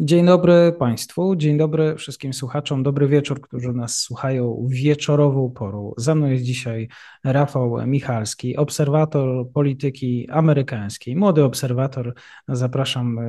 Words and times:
Dzień 0.00 0.26
dobry 0.26 0.74
Państwu, 0.78 1.36
dzień 1.36 1.58
dobry 1.58 1.96
wszystkim 1.96 2.32
słuchaczom, 2.32 2.82
dobry 2.82 3.08
wieczór, 3.08 3.40
którzy 3.40 3.72
nas 3.72 3.98
słuchają 3.98 4.66
wieczorową 4.68 5.50
porą. 5.50 5.92
Ze 5.96 6.14
mną 6.14 6.26
jest 6.26 6.44
dzisiaj 6.44 6.88
Rafał 7.24 7.86
Michalski, 7.86 8.56
obserwator 8.56 9.50
polityki 9.52 10.28
amerykańskiej, 10.30 11.16
młody 11.16 11.44
obserwator. 11.44 12.14
Zapraszam 12.48 13.18
e, 13.18 13.22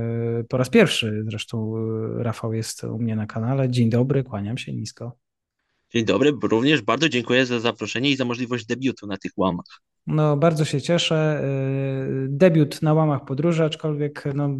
po 0.43 0.57
raz 0.57 0.69
pierwszy, 0.69 1.23
zresztą 1.27 1.73
e, 1.77 2.23
Rafał 2.23 2.53
jest 2.53 2.83
u 2.83 2.99
mnie 2.99 3.15
na 3.15 3.25
kanale. 3.25 3.69
Dzień 3.69 3.89
dobry, 3.89 4.23
kłaniam 4.23 4.57
się 4.57 4.73
nisko. 4.73 5.26
Dzień 5.97 6.05
dobry, 6.05 6.33
również 6.43 6.81
bardzo 6.81 7.09
dziękuję 7.09 7.45
za 7.45 7.59
zaproszenie 7.59 8.09
i 8.09 8.15
za 8.15 8.25
możliwość 8.25 8.65
debiutu 8.65 9.07
na 9.07 9.17
tych 9.17 9.31
łamach. 9.37 9.65
No, 10.07 10.37
bardzo 10.37 10.65
się 10.65 10.81
cieszę. 10.81 11.15
E, 11.15 12.27
debiut 12.29 12.81
na 12.81 12.93
łamach 12.93 13.25
podróży, 13.25 13.65
aczkolwiek 13.65 14.23
no, 14.35 14.57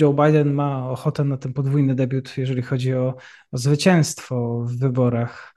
Joe 0.00 0.12
Biden 0.12 0.52
ma 0.52 0.90
ochotę 0.90 1.24
na 1.24 1.36
ten 1.36 1.52
podwójny 1.52 1.94
debiut, 1.94 2.38
jeżeli 2.38 2.62
chodzi 2.62 2.94
o, 2.94 3.14
o 3.52 3.58
zwycięstwo 3.58 4.64
w 4.68 4.78
wyborach. 4.78 5.54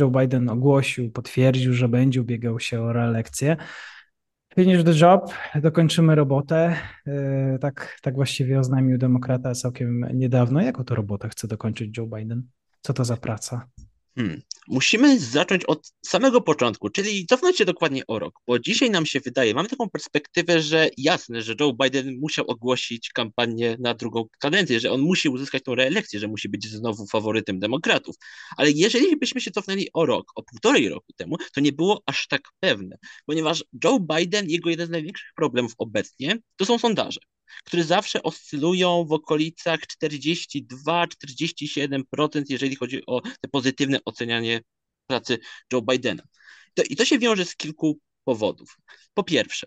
Joe 0.00 0.10
Biden 0.10 0.48
ogłosił, 0.48 1.10
potwierdził, 1.10 1.72
że 1.72 1.88
będzie 1.88 2.20
ubiegał 2.20 2.60
się 2.60 2.80
o 2.80 2.92
reelekcję. 2.92 3.56
Finish 4.54 4.84
the 4.84 4.92
job, 5.00 5.34
dokończymy 5.62 6.14
robotę. 6.14 6.76
Tak, 7.60 7.98
tak 8.02 8.14
właściwie 8.14 8.60
oznajmił 8.60 8.98
demokrata 8.98 9.54
całkiem 9.54 10.06
niedawno. 10.14 10.62
Jaką 10.62 10.84
to 10.84 10.94
robotę 10.94 11.28
chce 11.28 11.48
dokończyć 11.48 11.98
Joe 11.98 12.06
Biden? 12.06 12.42
Co 12.82 12.92
to 12.92 13.04
za 13.04 13.16
praca? 13.16 13.68
Hmm. 14.14 14.42
Musimy 14.68 15.20
zacząć 15.20 15.64
od 15.64 15.92
samego 16.04 16.40
początku, 16.40 16.88
czyli 16.88 17.26
cofnąć 17.26 17.58
się 17.58 17.64
dokładnie 17.64 18.06
o 18.06 18.18
rok, 18.18 18.34
bo 18.46 18.58
dzisiaj 18.58 18.90
nam 18.90 19.06
się 19.06 19.20
wydaje, 19.20 19.54
mamy 19.54 19.68
taką 19.68 19.90
perspektywę, 19.90 20.62
że 20.62 20.88
jasne, 20.96 21.42
że 21.42 21.54
Joe 21.60 21.72
Biden 21.82 22.18
musiał 22.20 22.44
ogłosić 22.48 23.10
kampanię 23.10 23.76
na 23.80 23.94
drugą 23.94 24.24
kadencję, 24.40 24.80
że 24.80 24.90
on 24.90 25.00
musi 25.00 25.28
uzyskać 25.28 25.62
tą 25.62 25.74
reelekcję, 25.74 26.20
że 26.20 26.28
musi 26.28 26.48
być 26.48 26.68
znowu 26.68 27.06
faworytem 27.06 27.58
demokratów. 27.58 28.16
Ale 28.56 28.70
jeżeli 28.70 29.16
byśmy 29.16 29.40
się 29.40 29.50
cofnęli 29.50 29.88
o 29.92 30.06
rok, 30.06 30.32
o 30.34 30.42
półtorej 30.42 30.88
roku 30.88 31.12
temu, 31.16 31.36
to 31.54 31.60
nie 31.60 31.72
było 31.72 32.02
aż 32.06 32.26
tak 32.28 32.42
pewne, 32.60 32.98
ponieważ 33.26 33.64
Joe 33.84 34.00
Biden, 34.00 34.50
jego 34.50 34.70
jeden 34.70 34.86
z 34.86 34.90
największych 34.90 35.32
problemów 35.36 35.72
obecnie, 35.78 36.38
to 36.56 36.64
są 36.64 36.78
sondaże 36.78 37.20
które 37.64 37.84
zawsze 37.84 38.22
oscylują 38.22 39.04
w 39.04 39.12
okolicach 39.12 39.80
42-47%, 39.80 42.42
jeżeli 42.48 42.76
chodzi 42.76 43.06
o 43.06 43.20
te 43.20 43.48
pozytywne 43.50 43.98
ocenianie 44.04 44.60
pracy 45.06 45.38
Joe 45.72 45.82
Bidena. 45.82 46.22
To, 46.74 46.82
I 46.82 46.96
to 46.96 47.04
się 47.04 47.18
wiąże 47.18 47.44
z 47.44 47.56
kilku 47.56 47.98
powodów. 48.24 48.76
Po 49.14 49.24
pierwsze, 49.24 49.66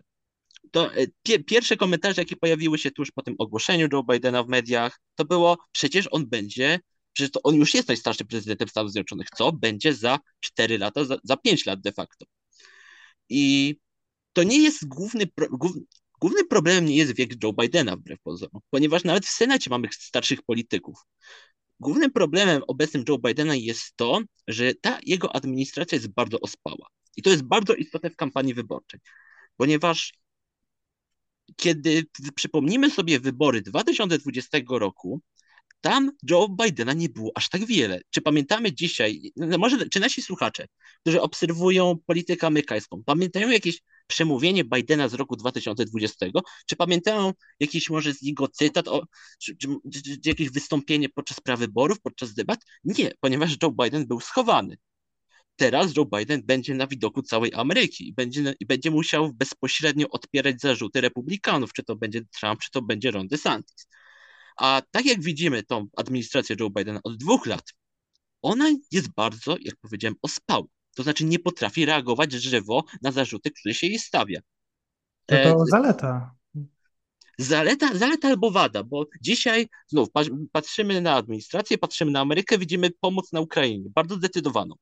to 0.72 0.95
e, 0.95 1.08
pie, 1.23 1.44
pierwsze 1.44 1.78
komentarze, 1.78 2.22
jakie 2.22 2.35
pojawiły 2.35 2.78
się 2.78 2.91
tuż 2.91 3.12
po 3.12 3.22
tym 3.22 3.35
ogłoszeniu 3.38 3.88
Joe 3.94 4.03
Bidena 4.03 4.44
w 4.44 4.47
mediach, 4.47 5.00
to 5.16 5.25
było 5.25 5.57
przecież 5.72 6.07
on 6.12 6.28
będzie, 6.28 6.79
przecież 7.13 7.31
to 7.31 7.40
on 7.44 7.56
już 7.56 7.74
jest 7.74 7.88
najstarszym 7.88 8.28
prezydentem 8.28 8.68
Stanów 8.68 8.91
Zjednoczonych, 8.91 9.28
co 9.38 9.51
będzie 9.51 9.94
za 9.94 10.19
4 10.40 10.78
lata, 10.78 11.06
za, 11.06 11.18
za 11.24 11.38
5 11.38 11.66
lat 11.66 11.81
de 11.81 11.91
facto. 11.91 12.25
I 13.29 13.75
to 14.34 14.44
nie 14.44 14.63
jest 14.63 14.88
główny, 14.88 15.25
główny 15.51 15.81
Głównym 16.25 16.47
problemem 16.47 16.86
nie 16.86 16.96
jest 16.96 17.16
wiek 17.16 17.44
Joe 17.44 17.53
Bidena, 17.53 17.96
wbrew 17.96 18.19
pozorom, 18.22 18.62
ponieważ 18.69 19.03
nawet 19.03 19.25
w 19.25 19.30
Senacie 19.30 19.69
mamy 19.69 19.88
starszych 19.91 20.41
polityków. 20.41 20.97
Głównym 21.80 22.12
problemem 22.12 22.62
obecnym 22.68 23.03
Joe 23.09 23.18
Bidena 23.18 23.56
jest 23.56 23.94
to, 23.96 24.22
że 24.47 24.74
ta 24.75 25.00
jego 25.03 25.36
administracja 25.36 25.96
jest 25.96 26.08
bardzo 26.08 26.40
ospała. 26.40 26.88
I 27.18 27.22
to 27.22 27.30
jest 27.30 27.44
bardzo 27.44 27.74
istotne 27.74 28.09
w 28.09 28.16
kampanii 28.16 28.53
wyborczej, 28.53 29.00
ponieważ 29.58 30.13
kiedy 31.56 32.03
przypomnimy 32.36 32.92
sobie 32.92 33.19
wybory 33.19 33.62
2020 33.62 34.57
roku, 34.69 35.22
tam 35.81 36.12
Joe 36.30 36.50
Bidena 36.50 36.94
nie 36.94 37.09
było 37.09 37.31
aż 37.36 37.50
tak 37.50 37.66
wiele. 37.66 38.02
Czy 38.09 38.22
pamiętamy 38.22 38.74
dzisiaj, 38.74 39.31
no 39.36 39.57
może 39.57 39.90
czy 39.90 40.00
nasi 40.00 40.22
słuchacze, 40.22 40.66
którzy 41.02 41.22
obserwują 41.22 41.97
politykę 42.06 42.47
amerykańską, 42.47 43.03
pamiętają 43.06 43.50
jakieś 43.50 43.81
przemówienie 44.08 44.64
Bidena 44.64 45.10
z 45.10 45.14
roku 45.14 45.36
2020? 45.36 46.26
Czy 46.66 46.76
pamiętają 46.76 47.34
jakiś 47.60 47.90
może 47.90 48.14
z 48.14 48.22
niego 48.22 48.48
cytat, 48.48 48.88
o, 48.88 49.06
czy, 49.40 49.58
czy, 49.58 49.68
czy, 49.94 50.20
jakieś 50.26 50.50
wystąpienie 50.50 51.10
podczas 51.10 51.40
prawyborów, 51.40 52.02
podczas 52.02 52.34
debat? 52.34 52.60
Nie, 52.84 53.12
ponieważ 53.20 53.56
Joe 53.64 53.72
Biden 53.72 54.08
był 54.08 54.20
schowany. 54.20 54.78
Teraz 55.56 55.96
Joe 55.98 56.06
Biden 56.06 56.42
będzie 56.46 56.74
na 56.76 56.88
widoku 56.88 57.22
całej 57.22 57.54
Ameryki 57.54 58.08
i 58.08 58.14
będzie, 58.14 58.54
i 58.60 58.66
będzie 58.66 58.92
musiał 58.92 59.34
bezpośrednio 59.34 60.10
odpierać 60.10 60.62
zarzuty 60.62 61.02
republikanów, 61.02 61.74
czy 61.74 61.84
to 61.84 61.96
będzie 61.96 62.22
Trump, 62.40 62.60
czy 62.60 62.72
to 62.72 62.82
będzie 62.82 63.12
Ron 63.12 63.28
DeSantis. 63.28 63.88
A 64.58 64.82
tak 64.92 65.06
jak 65.06 65.22
widzimy 65.22 65.64
tą 65.64 65.88
administrację 65.98 66.56
Joe 66.60 66.70
Bidena 66.70 67.00
od 67.04 67.18
dwóch 67.18 67.46
lat, 67.46 67.74
ona 68.42 68.70
jest 68.92 69.10
bardzo, 69.14 69.58
jak 69.62 69.76
powiedziałem, 69.82 70.16
ospała. 70.22 70.75
To 70.95 71.03
znaczy 71.03 71.25
nie 71.25 71.39
potrafi 71.39 71.85
reagować 71.85 72.31
żywo 72.31 72.83
na 73.01 73.11
zarzuty, 73.11 73.51
które 73.51 73.75
się 73.75 73.88
jej 73.88 74.00
stawia. 74.00 74.39
To, 75.25 75.35
to 75.35 75.50
e, 75.50 75.66
zaleta. 75.66 76.35
Zaleta, 77.38 77.95
zaleta 77.95 78.28
albo 78.28 78.51
wada, 78.51 78.83
bo 78.83 79.06
dzisiaj 79.22 79.67
znów 79.88 80.09
patrzymy 80.51 81.01
na 81.01 81.16
administrację, 81.16 81.78
patrzymy 81.78 82.11
na 82.11 82.19
Amerykę, 82.19 82.57
widzimy 82.57 82.91
pomoc 83.00 83.31
na 83.31 83.41
Ukrainie, 83.41 83.89
bardzo 83.89 84.16
zdecydowaną. 84.16 84.75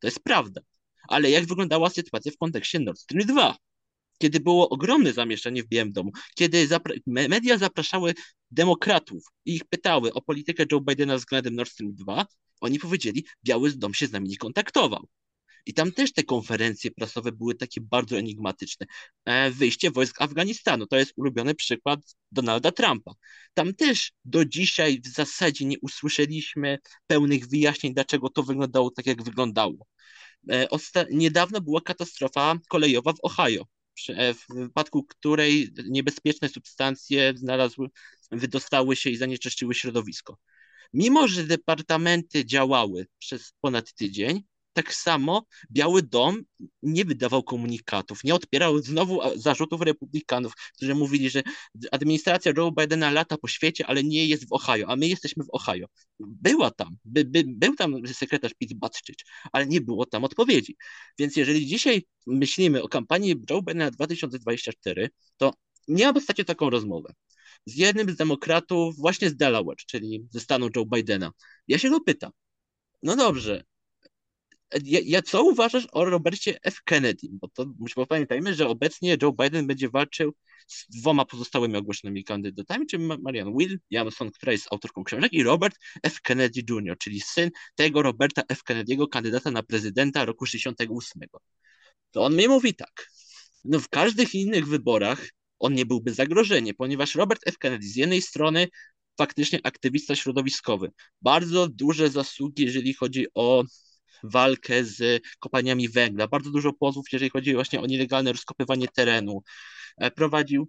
To 0.00 0.06
jest 0.06 0.20
prawda. 0.20 0.60
Ale 1.08 1.30
jak 1.30 1.46
wyglądała 1.46 1.90
sytuacja 1.90 2.32
w 2.32 2.36
kontekście 2.36 2.78
Nord 2.78 2.98
Stream 2.98 3.26
2? 3.26 3.56
Kiedy 4.18 4.40
było 4.40 4.68
ogromne 4.68 5.12
zamieszczenie 5.12 5.62
w 5.62 5.66
Białym 5.66 5.92
Domu, 5.92 6.12
kiedy 6.34 6.66
zapra 6.66 6.94
media 7.06 7.58
zapraszały 7.58 8.14
demokratów 8.50 9.24
i 9.44 9.54
ich 9.54 9.64
pytały 9.64 10.12
o 10.12 10.22
politykę 10.22 10.64
Joe 10.72 10.80
Bidena 10.80 11.16
względem 11.16 11.54
Nord 11.54 11.70
Stream 11.70 11.94
2, 11.94 12.26
oni 12.60 12.78
powiedzieli, 12.78 13.24
Biały 13.44 13.72
Dom 13.72 13.94
się 13.94 14.06
z 14.06 14.12
nami 14.12 14.28
nie 14.28 14.36
kontaktował. 14.36 15.08
I 15.66 15.74
tam 15.74 15.92
też 15.92 16.12
te 16.12 16.22
konferencje 16.22 16.90
prasowe 16.90 17.32
były 17.32 17.54
takie 17.54 17.80
bardzo 17.80 18.18
enigmatyczne. 18.18 18.86
E, 19.24 19.50
wyjście 19.50 19.90
wojsk 19.90 20.22
Afganistanu 20.22 20.86
to 20.86 20.96
jest 20.96 21.12
ulubiony 21.16 21.54
przykład 21.54 22.00
Donalda 22.32 22.72
Trumpa. 22.72 23.12
Tam 23.54 23.74
też 23.74 24.12
do 24.24 24.44
dzisiaj 24.44 25.00
w 25.00 25.06
zasadzie 25.06 25.64
nie 25.64 25.76
usłyszeliśmy 25.80 26.78
pełnych 27.06 27.48
wyjaśnień, 27.48 27.94
dlaczego 27.94 28.28
to 28.28 28.42
wyglądało 28.42 28.90
tak, 28.90 29.06
jak 29.06 29.22
wyglądało. 29.22 29.86
E, 30.50 30.68
niedawno 31.10 31.60
była 31.60 31.80
katastrofa 31.80 32.58
kolejowa 32.68 33.12
w 33.12 33.20
Ohio, 33.22 33.66
e, 34.08 34.34
w 34.34 34.46
wypadku 34.54 35.04
której 35.04 35.72
niebezpieczne 35.90 36.48
substancje 36.48 37.32
znalazły, 37.36 37.88
wydostały 38.30 38.96
się 38.96 39.10
i 39.10 39.16
zanieczyściły 39.16 39.74
środowisko. 39.74 40.38
Mimo, 40.92 41.28
że 41.28 41.44
departamenty 41.44 42.44
działały 42.44 43.06
przez 43.18 43.52
ponad 43.60 43.94
tydzień, 43.94 44.42
tak 44.76 44.94
samo 44.94 45.46
Biały 45.70 46.02
Dom 46.02 46.42
nie 46.82 47.04
wydawał 47.04 47.42
komunikatów, 47.42 48.24
nie 48.24 48.34
odpierał 48.34 48.78
znowu 48.78 49.20
zarzutów 49.34 49.80
republikanów, 49.80 50.52
którzy 50.76 50.94
mówili, 50.94 51.30
że 51.30 51.42
administracja 51.92 52.52
Joe 52.56 52.72
Bidena 52.72 53.10
lata 53.10 53.36
po 53.38 53.48
świecie, 53.48 53.86
ale 53.86 54.04
nie 54.04 54.26
jest 54.26 54.48
w 54.48 54.52
Ohio, 54.52 54.86
a 54.88 54.96
my 54.96 55.08
jesteśmy 55.08 55.44
w 55.44 55.48
Ohio. 55.52 55.86
Była 56.20 56.70
tam, 56.70 56.96
by, 57.04 57.24
by, 57.24 57.44
był 57.46 57.74
tam 57.74 58.06
sekretarz 58.06 58.54
Pete 58.54 58.74
Buttigieg, 58.74 59.16
ale 59.52 59.66
nie 59.66 59.80
było 59.80 60.06
tam 60.06 60.24
odpowiedzi. 60.24 60.76
Więc 61.18 61.36
jeżeli 61.36 61.66
dzisiaj 61.66 62.06
myślimy 62.26 62.82
o 62.82 62.88
kampanii 62.88 63.34
Joe 63.50 63.62
Bidena 63.62 63.90
2024, 63.90 65.10
to 65.36 65.52
miałam 65.88 66.16
ostatnio 66.16 66.44
taką 66.44 66.70
rozmowę 66.70 67.12
z 67.66 67.76
jednym 67.76 68.10
z 68.10 68.16
demokratów 68.16 68.96
właśnie 68.96 69.30
z 69.30 69.36
Delaware, 69.36 69.76
czyli 69.76 70.26
ze 70.30 70.40
stanu 70.40 70.68
Joe 70.76 70.86
Bidena. 70.86 71.30
Ja 71.68 71.78
się 71.78 71.90
go 71.90 72.00
pytam, 72.00 72.30
no 73.02 73.16
dobrze, 73.16 73.64
ja, 74.84 75.00
ja, 75.04 75.22
co 75.22 75.44
uważasz 75.44 75.86
o 75.92 76.04
Robercie 76.04 76.58
F. 76.62 76.82
Kennedy? 76.84 77.28
Bo 77.30 77.48
to 77.48 77.66
pamiętajmy, 78.08 78.54
że 78.54 78.68
obecnie 78.68 79.16
Joe 79.22 79.32
Biden 79.32 79.66
będzie 79.66 79.88
walczył 79.88 80.34
z 80.66 80.86
dwoma 80.88 81.24
pozostałymi 81.24 81.76
ogłoszonymi 81.76 82.24
kandydatami, 82.24 82.86
czyli 82.86 83.08
Marianne 83.22 83.52
Williamson, 83.58 84.30
która 84.30 84.52
jest 84.52 84.66
autorką 84.70 85.04
książek, 85.04 85.32
i 85.32 85.42
Robert 85.42 85.76
F. 86.02 86.20
Kennedy 86.20 86.62
Jr., 86.70 86.98
czyli 86.98 87.20
syn 87.20 87.50
tego 87.74 88.02
Roberta 88.02 88.42
F. 88.48 88.62
Kennedy'ego, 88.68 89.08
kandydata 89.08 89.50
na 89.50 89.62
prezydenta 89.62 90.24
roku 90.24 90.46
68. 90.46 91.22
To 92.10 92.24
on 92.24 92.36
mi 92.36 92.48
mówi 92.48 92.74
tak. 92.74 93.10
No 93.64 93.80
w 93.80 93.88
każdych 93.88 94.34
innych 94.34 94.66
wyborach 94.66 95.28
on 95.58 95.74
nie 95.74 95.86
byłby 95.86 96.14
zagrożeniem, 96.14 96.76
ponieważ 96.78 97.14
Robert 97.14 97.40
F. 97.46 97.58
Kennedy 97.58 97.86
z 97.86 97.96
jednej 97.96 98.22
strony 98.22 98.68
faktycznie 99.18 99.60
aktywista 99.62 100.16
środowiskowy, 100.16 100.90
bardzo 101.22 101.68
duże 101.68 102.10
zasługi, 102.10 102.64
jeżeli 102.64 102.94
chodzi 102.94 103.26
o 103.34 103.64
walkę 104.22 104.84
z 104.84 105.22
kopalniami 105.38 105.88
węgla, 105.88 106.28
bardzo 106.28 106.50
dużo 106.50 106.72
pozwów, 106.72 107.06
jeżeli 107.12 107.30
chodzi 107.30 107.54
właśnie 107.54 107.80
o 107.80 107.86
nielegalne 107.86 108.32
rozkopywanie 108.32 108.88
terenu. 108.88 109.42
E, 109.96 110.10
prowadził 110.10 110.68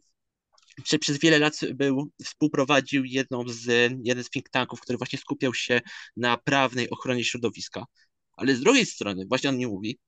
czy 0.84 1.00
przez 1.00 1.20
wiele 1.20 1.40
lat 1.40 1.60
był, 1.74 2.12
współprowadził 2.24 3.06
jedną 3.06 3.44
z, 3.48 3.92
jeden 4.04 4.24
z 4.24 4.30
think 4.30 4.50
tanków, 4.50 4.82
który 4.82 4.98
właśnie 4.98 5.20
skupiał 5.20 5.54
się 5.54 5.82
na 6.18 6.38
prawnej 6.38 6.90
ochronie 6.90 7.24
środowiska. 7.24 7.86
Ale 8.34 8.56
z 8.56 8.60
drugiej 8.60 8.86
strony, 8.86 9.26
właśnie 9.30 9.50
on 9.50 9.58
nie 9.58 9.68
mówi, 9.68 10.00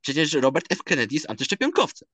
przecież 0.00 0.32
Robert 0.32 0.66
F. 0.72 0.82
Kennedy 0.82 1.14
jest 1.14 1.30
antyszczepionkowcem. 1.30 2.08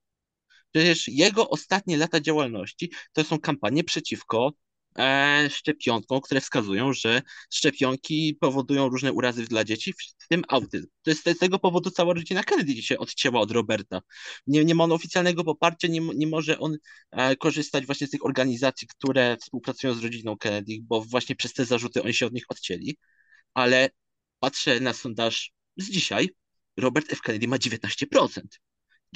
Przecież 0.72 1.08
jego 1.08 1.50
ostatnie 1.50 1.96
lata 1.96 2.20
działalności 2.20 2.92
to 3.12 3.24
są 3.24 3.38
kampanie 3.38 3.84
przeciwko 3.84 4.52
e, 4.98 5.48
szczepionkom, 5.50 6.20
które 6.20 6.40
wskazują, 6.40 6.92
że 6.92 7.22
szczepionki 7.50 8.36
powodują 8.40 8.88
różne 8.88 9.12
urazy 9.12 9.44
dla 9.44 9.64
dzieci, 9.64 9.92
w 9.92 10.28
tym 10.28 10.42
autyzm. 10.48 10.86
To 11.02 11.10
jest 11.10 11.28
z 11.28 11.38
tego 11.38 11.58
powodu 11.58 11.90
cała 11.90 12.14
rodzina 12.14 12.42
Kennedy 12.42 12.82
się 12.82 12.98
odcięła 12.98 13.40
od 13.40 13.50
Roberta. 13.50 14.00
Nie, 14.46 14.64
nie 14.64 14.74
ma 14.74 14.84
on 14.84 14.92
oficjalnego 14.92 15.44
poparcia, 15.44 15.88
nie, 15.88 16.00
nie 16.00 16.26
może 16.26 16.58
on 16.58 16.76
e, 17.10 17.36
korzystać 17.36 17.86
właśnie 17.86 18.06
z 18.06 18.10
tych 18.10 18.26
organizacji, 18.26 18.88
które 18.88 19.36
współpracują 19.40 19.94
z 19.94 20.02
rodziną 20.02 20.36
Kennedy, 20.36 20.72
bo 20.82 21.00
właśnie 21.00 21.36
przez 21.36 21.52
te 21.52 21.64
zarzuty 21.64 22.02
oni 22.02 22.14
się 22.14 22.26
od 22.26 22.32
nich 22.32 22.44
odcięli. 22.48 22.96
Ale 23.54 23.90
patrzę 24.40 24.80
na 24.80 24.92
sondaż 24.92 25.52
z 25.76 25.90
dzisiaj, 25.90 26.28
Robert 26.76 27.12
F. 27.12 27.20
Kennedy 27.20 27.48
ma 27.48 27.56
19%. 27.56 28.40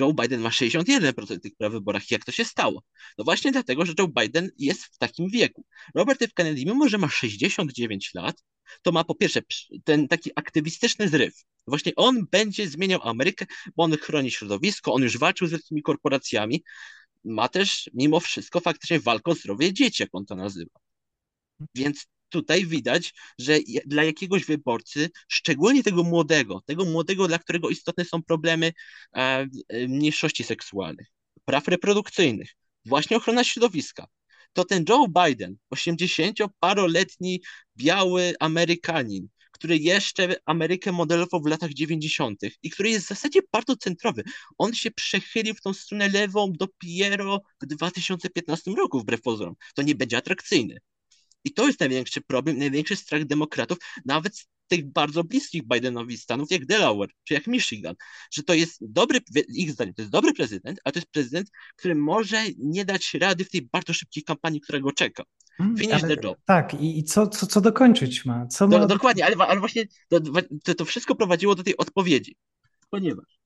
Joe 0.00 0.12
Biden 0.12 0.40
ma 0.40 0.48
61% 0.48 1.40
tych 1.40 1.56
praw 1.56 1.72
w 1.72 1.74
wyborach. 1.74 2.10
Jak 2.10 2.24
to 2.24 2.32
się 2.32 2.44
stało? 2.44 2.82
No 3.18 3.24
właśnie 3.24 3.52
dlatego, 3.52 3.86
że 3.86 3.94
Joe 3.98 4.08
Biden 4.08 4.50
jest 4.58 4.84
w 4.84 4.98
takim 4.98 5.28
wieku. 5.28 5.64
Robert 5.94 6.22
F. 6.22 6.34
Kennedy, 6.34 6.64
mimo 6.64 6.88
że 6.88 6.98
ma 6.98 7.08
69 7.08 8.10
lat, 8.14 8.42
to 8.82 8.92
ma 8.92 9.04
po 9.04 9.14
pierwsze 9.14 9.40
ten 9.84 10.08
taki 10.08 10.30
aktywistyczny 10.36 11.08
zryw. 11.08 11.34
Właśnie 11.66 11.92
on 11.96 12.26
będzie 12.30 12.68
zmieniał 12.68 13.00
Amerykę, 13.02 13.46
bo 13.76 13.84
on 13.84 13.96
chroni 13.96 14.30
środowisko, 14.30 14.92
on 14.92 15.02
już 15.02 15.18
walczył 15.18 15.46
z 15.46 15.50
wielkimi 15.50 15.82
korporacjami. 15.82 16.62
Ma 17.24 17.48
też 17.48 17.90
mimo 17.94 18.20
wszystko 18.20 18.60
faktycznie 18.60 19.00
walkę 19.00 19.30
o 19.30 19.34
zdrowie 19.34 19.72
dzieci, 19.72 20.02
jak 20.02 20.10
on 20.12 20.26
to 20.26 20.36
nazywa. 20.36 20.80
Więc 21.74 22.06
tutaj 22.32 22.66
widać, 22.66 23.14
że 23.38 23.58
dla 23.86 24.04
jakiegoś 24.04 24.44
wyborcy, 24.44 25.10
szczególnie 25.28 25.82
tego 25.82 26.02
młodego, 26.02 26.60
tego 26.66 26.84
młodego, 26.84 27.28
dla 27.28 27.38
którego 27.38 27.68
istotne 27.68 28.04
są 28.04 28.22
problemy 28.22 28.72
e, 29.12 29.46
mniejszości 29.88 30.44
seksualnych, 30.44 31.06
praw 31.44 31.68
reprodukcyjnych, 31.68 32.54
właśnie 32.84 33.16
ochrona 33.16 33.44
środowiska, 33.44 34.06
to 34.52 34.64
ten 34.64 34.84
Joe 34.88 35.06
Biden, 35.08 35.56
80-paroletni 35.74 37.38
biały 37.76 38.34
Amerykanin, 38.40 39.28
który 39.52 39.78
jeszcze 39.78 40.36
Amerykę 40.46 40.92
modelował 40.92 41.42
w 41.42 41.46
latach 41.46 41.72
90. 41.72 42.40
i 42.62 42.70
który 42.70 42.90
jest 42.90 43.06
w 43.06 43.08
zasadzie 43.08 43.40
bardzo 43.52 43.76
centrowy. 43.76 44.22
On 44.58 44.74
się 44.74 44.90
przechylił 44.90 45.54
w 45.54 45.60
tą 45.60 45.74
stronę 45.74 46.08
lewą 46.08 46.52
dopiero 46.52 47.40
w 47.62 47.66
2015 47.66 48.70
roku, 48.70 49.00
wbrew 49.00 49.20
pozorom. 49.22 49.54
To 49.74 49.82
nie 49.82 49.94
będzie 49.94 50.16
atrakcyjny. 50.16 50.78
I 51.44 51.52
to 51.54 51.66
jest 51.66 51.80
największy 51.80 52.20
problem, 52.20 52.58
największy 52.58 52.96
strach 52.96 53.24
demokratów, 53.24 53.78
nawet 54.04 54.36
z 54.36 54.46
tych 54.68 54.92
bardzo 54.92 55.24
bliskich 55.24 55.62
Bidenowi 55.62 56.16
stanów, 56.16 56.50
jak 56.50 56.66
Delaware 56.66 57.10
czy 57.24 57.34
jak 57.34 57.46
Michigan, 57.46 57.94
że 58.30 58.42
to 58.42 58.54
jest 58.54 58.78
dobry, 58.80 59.18
ich 59.48 59.72
zdaniem, 59.72 59.94
to 59.94 60.02
jest 60.02 60.12
dobry 60.12 60.32
prezydent, 60.32 60.80
a 60.84 60.92
to 60.92 60.98
jest 60.98 61.10
prezydent, 61.10 61.50
który 61.76 61.94
może 61.94 62.42
nie 62.58 62.84
dać 62.84 63.14
rady 63.14 63.44
w 63.44 63.50
tej 63.50 63.68
bardzo 63.72 63.92
szybkiej 63.92 64.22
kampanii, 64.24 64.60
która 64.60 64.80
go 64.80 64.92
czeka. 64.92 65.22
Hmm, 65.56 65.76
Finish 65.76 66.04
ale, 66.04 66.16
the 66.16 66.28
job. 66.28 66.38
Tak, 66.44 66.74
i, 66.74 66.98
i 66.98 67.04
co, 67.04 67.26
co, 67.26 67.46
co 67.46 67.60
dokończyć 67.60 68.24
ma? 68.24 68.46
Co 68.46 68.68
Do, 68.68 68.78
ma... 68.78 68.86
Dokładnie, 68.86 69.24
ale, 69.24 69.36
ale 69.36 69.60
właśnie 69.60 69.86
to, 70.08 70.20
to, 70.64 70.74
to 70.74 70.84
wszystko 70.84 71.14
prowadziło 71.14 71.54
do 71.54 71.62
tej 71.62 71.76
odpowiedzi, 71.76 72.36
ponieważ 72.90 73.38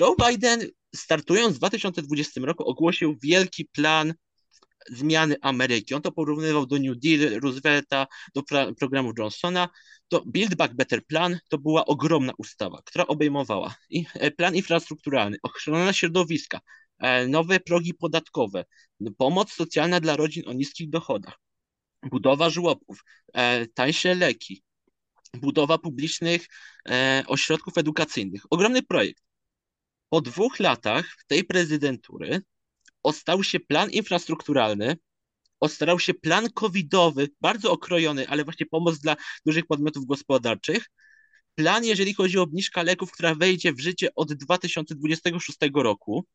Joe 0.00 0.16
Biden 0.28 0.60
startując 0.94 1.54
w 1.54 1.58
2020 1.58 2.40
roku 2.44 2.64
ogłosił 2.64 3.16
wielki 3.22 3.64
plan 3.64 4.14
zmiany 4.88 5.36
Ameryki. 5.40 5.94
On 5.94 6.02
to 6.02 6.12
porównywał 6.12 6.66
do 6.66 6.78
New 6.78 6.96
Deal 6.98 7.40
Roosevelta, 7.40 8.06
do 8.34 8.42
programu 8.78 9.12
Johnsona. 9.18 9.68
To 10.08 10.22
Build 10.26 10.54
Back 10.54 10.74
Better 10.74 11.06
Plan 11.06 11.38
to 11.48 11.58
była 11.58 11.84
ogromna 11.84 12.32
ustawa, 12.38 12.82
która 12.84 13.06
obejmowała 13.06 13.74
e, 14.14 14.30
plan 14.30 14.54
infrastrukturalny, 14.56 15.36
ochrona 15.42 15.92
środowiska, 15.92 16.60
e, 16.98 17.26
nowe 17.26 17.60
progi 17.60 17.94
podatkowe, 17.94 18.64
pomoc 19.18 19.52
socjalna 19.52 20.00
dla 20.00 20.16
rodzin 20.16 20.42
o 20.48 20.52
niskich 20.52 20.90
dochodach, 20.90 21.40
budowa 22.02 22.50
żłobków, 22.50 23.04
e, 23.34 23.66
tańsze 23.66 24.14
leki, 24.14 24.62
budowa 25.34 25.78
publicznych 25.78 26.46
ośrodków 27.26 27.78
edukacyjnych. 27.78 28.42
Ogromny 28.50 28.82
projekt. 28.82 29.22
Po 30.08 30.20
dwóch 30.20 30.60
latach 30.60 31.16
tej 31.26 31.44
prezydentury 31.44 32.42
ostał 33.06 33.44
się 33.44 33.60
plan 33.60 33.90
infrastrukturalny, 33.90 34.96
ostarał 35.60 36.00
się 36.00 36.14
plan 36.14 36.50
covidowy, 36.50 37.28
bardzo 37.40 37.72
okrojony, 37.72 38.28
ale 38.28 38.44
właśnie 38.44 38.66
pomoc 38.66 38.98
dla 38.98 39.16
dużych 39.46 39.66
podmiotów 39.66 40.06
gospodarczych. 40.06 40.90
Plan, 41.54 41.84
jeżeli 41.84 42.14
chodzi 42.14 42.38
o 42.38 42.42
obniżkę 42.42 42.84
leków, 42.84 43.12
która 43.12 43.34
wejdzie 43.34 43.72
w 43.72 43.80
życie 43.80 44.08
od 44.14 44.32
2026 44.32 45.58
roku, 45.74 46.26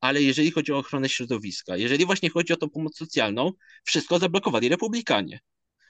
ale 0.00 0.22
jeżeli 0.22 0.50
chodzi 0.50 0.72
o 0.72 0.78
ochronę 0.78 1.08
środowiska, 1.08 1.76
jeżeli 1.76 2.06
właśnie 2.06 2.30
chodzi 2.30 2.52
o 2.52 2.56
tą 2.56 2.70
pomoc 2.70 2.96
socjalną, 2.96 3.52
wszystko 3.84 4.18
zablokowali 4.18 4.68
republikanie. 4.68 5.40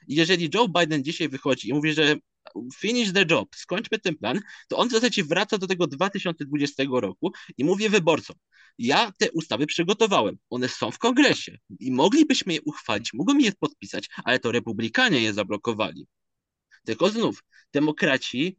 Jeżeli 0.07 0.49
Joe 0.53 0.67
Biden 0.67 1.03
dzisiaj 1.03 1.29
wychodzi 1.29 1.69
i 1.69 1.73
mówi, 1.73 1.93
że 1.93 2.15
finish 2.75 3.13
the 3.13 3.25
job, 3.29 3.55
skończmy 3.55 3.99
ten 3.99 4.15
plan, 4.15 4.39
to 4.67 4.77
on 4.77 4.89
w 4.89 4.91
zasadzie 4.91 5.23
wraca 5.23 5.57
do 5.57 5.67
tego 5.67 5.87
2020 5.87 6.83
roku 6.91 7.31
i 7.57 7.65
mówi 7.65 7.89
wyborcom, 7.89 8.35
ja 8.77 9.11
te 9.19 9.31
ustawy 9.31 9.65
przygotowałem, 9.65 10.37
one 10.49 10.69
są 10.69 10.91
w 10.91 10.97
kongresie 10.97 11.57
i 11.79 11.91
moglibyśmy 11.91 12.53
je 12.53 12.61
uchwalić, 12.61 13.13
mogą 13.13 13.37
je 13.37 13.51
podpisać, 13.51 14.09
ale 14.23 14.39
to 14.39 14.51
republikanie 14.51 15.21
je 15.21 15.33
zablokowali. 15.33 16.07
Tylko 16.85 17.09
znów, 17.09 17.43
demokraci 17.73 18.57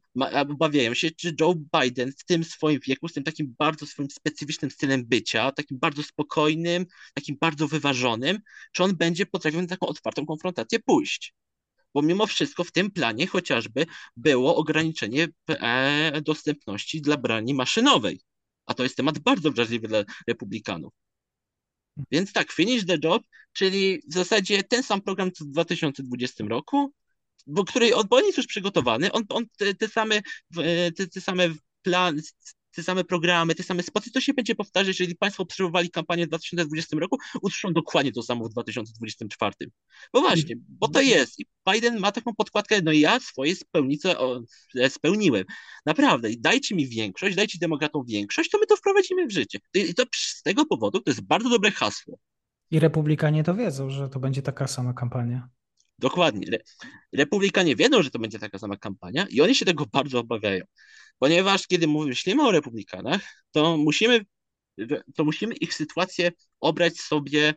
obawiają 0.51 0.95
się, 0.95 1.11
czy 1.11 1.35
Joe 1.41 1.55
Biden 1.81 2.13
w 2.19 2.25
tym 2.25 2.45
swoim 2.45 2.81
wieku, 2.87 3.09
z 3.09 3.13
tym 3.13 3.25
takim 3.25 3.55
bardzo 3.59 3.87
swoim 3.87 4.11
specyficznym 4.11 4.71
stylem 4.71 5.05
bycia, 5.07 5.53
takim 5.53 5.79
bardzo 5.79 6.03
spokojnym, 6.03 6.87
takim 7.15 7.37
bardzo 7.41 7.69
wyważonym, 7.69 8.39
czy 8.73 8.85
on 8.85 8.97
będzie 8.97 9.27
potrafił 9.27 9.61
na 9.61 9.67
taką 9.67 9.87
otwartą 9.87 10.27
konfrontację 10.27 10.81
pójść. 10.81 11.35
Bo 11.95 12.03
mimo 12.03 12.27
wszystko 12.27 12.65
w 12.65 12.73
tym 12.73 12.91
planie 12.91 13.27
chociażby 13.27 13.87
było 14.17 14.57
ograniczenie 14.57 15.29
e, 15.49 16.23
dostępności 16.23 17.01
dla 17.01 17.17
broni 17.17 17.55
maszynowej. 17.55 18.21
A 18.67 18.75
to 18.75 18.83
jest 18.83 18.97
temat 18.97 19.19
bardzo 19.19 19.51
wrażliwy 19.51 19.89
dla 19.89 20.05
republikanów. 20.29 20.93
Więc 22.11 22.33
tak, 22.33 22.53
finish 22.53 22.87
the 22.87 22.99
job, 23.05 23.23
czyli 23.53 24.03
w 24.09 24.15
zasadzie 24.15 24.63
ten 24.63 24.83
sam 24.83 25.01
program 25.01 25.33
co 25.33 25.45
w 25.45 25.49
2020 25.49 26.45
roku, 26.45 26.93
bo 27.47 27.65
który 27.65 27.95
on, 27.95 28.07
bo 28.11 28.17
on 28.17 28.25
jest 28.25 28.39
już 28.39 28.47
przygotowany, 28.47 29.13
on, 29.13 29.23
on 29.29 29.45
te, 29.59 29.75
te 29.75 29.89
same, 29.89 30.21
te, 30.97 31.07
te 31.07 31.21
same 31.21 31.49
plany, 31.83 32.23
te 32.73 32.83
same 32.83 33.05
programy, 33.05 33.55
te 33.55 33.63
same 33.63 33.83
spoty, 33.83 34.11
to 34.11 34.21
się 34.21 34.35
będzie 34.35 34.55
powtarzać, 34.55 35.01
jeżeli 35.01 35.17
Państwo 35.17 35.43
obserwowali 35.43 35.91
kampanię 35.91 36.25
w 36.27 36.29
2020 36.29 36.97
roku, 36.99 37.19
usłyszą 37.43 37.73
dokładnie 37.73 38.13
to 38.13 38.23
samo 38.23 38.45
w 38.45 38.49
2024. 38.49 39.55
Bo 40.13 40.21
właśnie, 40.21 40.55
bo 40.69 40.89
to 40.89 41.01
jest. 41.01 41.41
I 41.41 41.47
Biden 41.73 41.99
ma 41.99 42.13
taką 42.13 42.35
podkładkę, 42.35 42.83
no 42.83 42.93
ja 42.93 43.21
swoje 43.21 43.57
spełnice 43.57 44.17
spełniłem. 44.89 45.45
Naprawdę, 45.87 46.29
dajcie 46.39 46.75
mi 46.75 46.89
większość, 46.89 47.37
dajcie 47.37 47.59
demokratom 47.59 48.05
większość, 48.07 48.51
to 48.51 48.59
my 48.59 48.67
to 48.67 48.77
wprowadzimy 48.77 49.27
w 49.27 49.33
życie. 49.33 49.59
I 49.75 49.95
to 49.95 50.05
z 50.15 50.43
tego 50.43 50.67
powodu 50.67 51.01
to 51.01 51.11
jest 51.11 51.21
bardzo 51.21 51.49
dobre 51.49 51.71
hasło. 51.71 52.19
I 52.71 52.79
republikanie 52.79 53.45
to 53.45 53.55
wiedzą, 53.55 53.91
że 53.91 54.09
to 54.09 54.21
będzie 54.21 54.43
taka 54.43 54.67
sama 54.67 54.93
kampania. 54.93 55.49
Dokładnie. 56.03 56.59
Republikanie 57.13 57.77
wiedzą, 57.77 58.03
że 58.03 58.11
to 58.11 58.19
będzie 58.19 58.39
taka 58.39 58.59
sama 58.59 58.77
kampania 58.77 59.27
i 59.31 59.41
oni 59.41 59.55
się 59.55 59.65
tego 59.65 59.87
bardzo 59.93 60.19
obawiają. 60.21 60.65
Ponieważ 61.19 61.67
kiedy 61.67 61.89
myślimy 61.89 62.43
o 62.43 62.51
republikanach, 62.51 63.45
to 63.51 63.77
musimy, 63.77 64.21
to 65.15 65.25
musimy 65.25 65.55
ich 65.55 65.75
sytuację 65.75 66.33
obrać 66.61 67.01
sobie 67.01 67.55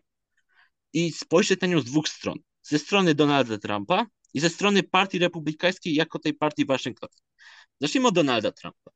i 0.93 1.11
spojrzeć 1.11 1.61
na 1.61 1.67
nią 1.67 1.79
z 1.79 1.85
dwóch 1.85 2.07
stron. 2.07 2.37
Ze 2.61 2.79
strony 2.79 3.15
Donalda 3.15 3.57
Trumpa 3.57 4.05
i 4.33 4.39
ze 4.39 4.49
strony 4.49 4.83
partii 4.83 5.19
republikańskiej 5.19 5.95
jako 5.95 6.19
tej 6.19 6.33
partii 6.33 6.65
waszyngtońskiej. 6.65 7.25
Zacznijmy 7.81 8.07
od 8.07 8.15
Donalda 8.15 8.51
Trumpa. 8.51 8.91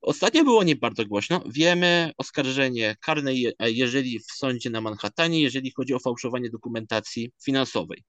Ostatnio 0.00 0.44
było 0.44 0.62
nie 0.62 0.76
bardzo 0.76 1.06
głośno. 1.06 1.42
Wiemy 1.46 2.12
oskarżenie 2.18 2.96
karne, 3.00 3.32
jeżeli 3.60 4.18
w 4.18 4.32
sądzie 4.32 4.70
na 4.70 4.80
Manhattanie, 4.80 5.42
jeżeli 5.42 5.70
chodzi 5.70 5.94
o 5.94 5.98
fałszowanie 5.98 6.50
dokumentacji 6.50 7.30
finansowej. 7.44 8.04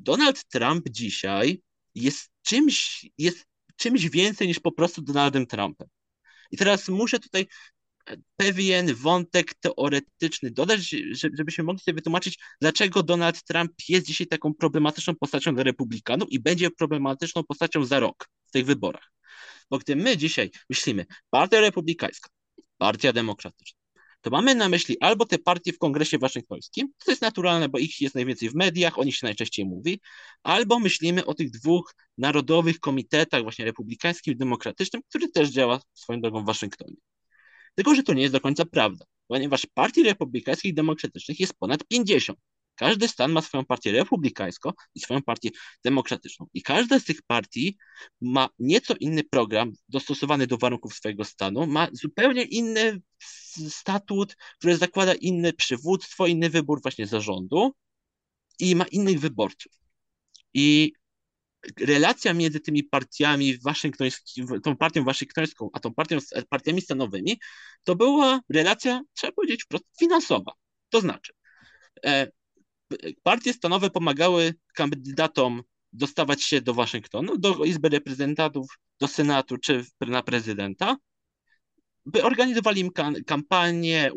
Donald 0.00 0.44
Trump 0.44 0.88
dzisiaj 0.88 1.62
jest 1.94 2.30
czymś, 2.42 3.06
jest 3.18 3.46
czymś 3.76 4.10
więcej 4.10 4.48
niż 4.48 4.60
po 4.60 4.72
prostu 4.72 5.02
Donaldem 5.02 5.46
Trumpem. 5.46 5.88
I 6.50 6.56
teraz 6.56 6.88
muszę 6.88 7.18
tutaj 7.18 7.46
pewien 8.36 8.94
wątek 8.94 9.54
teoretyczny 9.54 10.50
dodać, 10.50 10.94
żebyśmy 11.12 11.64
mogli 11.64 11.80
sobie 11.80 11.94
wytłumaczyć, 11.94 12.38
dlaczego 12.60 13.02
Donald 13.02 13.44
Trump 13.44 13.72
jest 13.88 14.06
dzisiaj 14.06 14.26
taką 14.26 14.54
problematyczną 14.54 15.14
postacią 15.14 15.54
dla 15.54 15.62
republikanów 15.62 16.32
i 16.32 16.40
będzie 16.40 16.70
problematyczną 16.70 17.44
postacią 17.44 17.84
za 17.84 18.00
rok 18.00 18.28
w 18.46 18.50
tych 18.50 18.66
wyborach. 18.66 19.12
Bo 19.70 19.78
gdy 19.78 19.96
my 19.96 20.16
dzisiaj 20.16 20.50
myślimy, 20.70 21.06
partia 21.30 21.60
republikańska, 21.60 22.28
partia 22.78 23.12
demokratyczna, 23.12 23.77
to 24.28 24.32
mamy 24.32 24.54
na 24.54 24.68
myśli 24.68 24.96
albo 25.00 25.26
te 25.26 25.38
partie 25.38 25.72
w 25.72 25.78
kongresie 25.78 26.18
waszyngtońskim, 26.18 26.88
to 27.04 27.10
jest 27.12 27.22
naturalne, 27.22 27.68
bo 27.68 27.78
ich 27.78 28.00
jest 28.00 28.14
najwięcej 28.14 28.50
w 28.50 28.54
mediach, 28.54 28.98
o 28.98 29.04
nich 29.04 29.16
się 29.16 29.26
najczęściej 29.26 29.64
mówi, 29.66 30.00
albo 30.42 30.78
myślimy 30.78 31.26
o 31.26 31.34
tych 31.34 31.50
dwóch 31.50 31.94
narodowych 32.18 32.80
komitetach, 32.80 33.42
właśnie 33.42 33.64
republikańskim 33.64 34.34
i 34.34 34.36
demokratycznym, 34.36 35.02
który 35.08 35.28
też 35.28 35.48
działa 35.48 35.80
swoją 35.94 36.20
drogą 36.20 36.42
w 36.42 36.46
Waszyngtonie. 36.46 36.96
Tylko, 37.74 37.94
że 37.94 38.02
to 38.02 38.14
nie 38.14 38.22
jest 38.22 38.34
do 38.34 38.40
końca 38.40 38.64
prawda, 38.64 39.04
ponieważ 39.26 39.66
partii 39.74 40.02
republikańskich 40.02 40.70
i 40.70 40.74
demokratycznych 40.74 41.40
jest 41.40 41.54
ponad 41.58 41.84
50. 41.84 42.38
Każdy 42.78 43.08
stan 43.08 43.32
ma 43.32 43.42
swoją 43.42 43.64
partię 43.64 43.92
republikańską 43.92 44.72
i 44.94 45.00
swoją 45.00 45.22
partię 45.22 45.50
demokratyczną. 45.84 46.46
I 46.54 46.62
każda 46.62 46.98
z 46.98 47.04
tych 47.04 47.22
partii 47.22 47.76
ma 48.20 48.48
nieco 48.58 48.94
inny 49.00 49.24
program 49.24 49.72
dostosowany 49.88 50.46
do 50.46 50.58
warunków 50.58 50.94
swojego 50.94 51.24
stanu, 51.24 51.66
ma 51.66 51.88
zupełnie 51.92 52.42
inny 52.42 53.00
statut, 53.68 54.36
który 54.58 54.76
zakłada 54.76 55.14
inne 55.14 55.52
przywództwo, 55.52 56.26
inny 56.26 56.50
wybór 56.50 56.82
właśnie 56.82 57.06
zarządu 57.06 57.74
i 58.58 58.76
ma 58.76 58.84
innych 58.84 59.20
wyborców. 59.20 59.72
I 60.54 60.92
relacja 61.80 62.34
między 62.34 62.60
tymi 62.60 62.84
partiami 62.84 63.58
waszyngtońskimi, 63.58 64.60
tą 64.64 64.76
partią 64.76 65.04
waszyngtońską, 65.04 65.70
a 65.72 65.80
tą 65.80 65.94
partią, 65.94 66.18
partiami 66.48 66.80
stanowymi, 66.80 67.40
to 67.84 67.96
była 67.96 68.40
relacja, 68.48 69.02
trzeba 69.14 69.32
powiedzieć 69.32 69.64
wprost, 69.64 69.84
finansowa. 69.98 70.52
To 70.88 71.00
znaczy, 71.00 71.32
e, 72.06 72.37
partie 73.22 73.52
stanowe 73.52 73.90
pomagały 73.90 74.54
kandydatom 74.74 75.62
dostawać 75.92 76.42
się 76.42 76.60
do 76.60 76.74
Waszyngtonu, 76.74 77.38
do 77.38 77.64
Izby 77.64 77.88
Reprezentantów, 77.88 78.78
do 79.00 79.08
Senatu 79.08 79.58
czy 79.58 79.84
na 80.00 80.22
prezydenta, 80.22 80.96
organizowali 82.22 82.80
im 82.80 82.90
kampanię, 83.26 84.10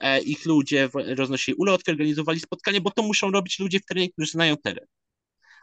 e, 0.00 0.20
ich 0.20 0.46
ludzie 0.46 0.88
roznosili 0.94 1.54
ulotki, 1.54 1.90
organizowali 1.90 2.40
spotkanie, 2.40 2.80
bo 2.80 2.90
to 2.90 3.02
muszą 3.02 3.30
robić 3.30 3.58
ludzie 3.58 3.80
w 3.80 3.84
terenie, 3.84 4.10
którzy 4.10 4.30
znają 4.30 4.56
teren. 4.56 4.86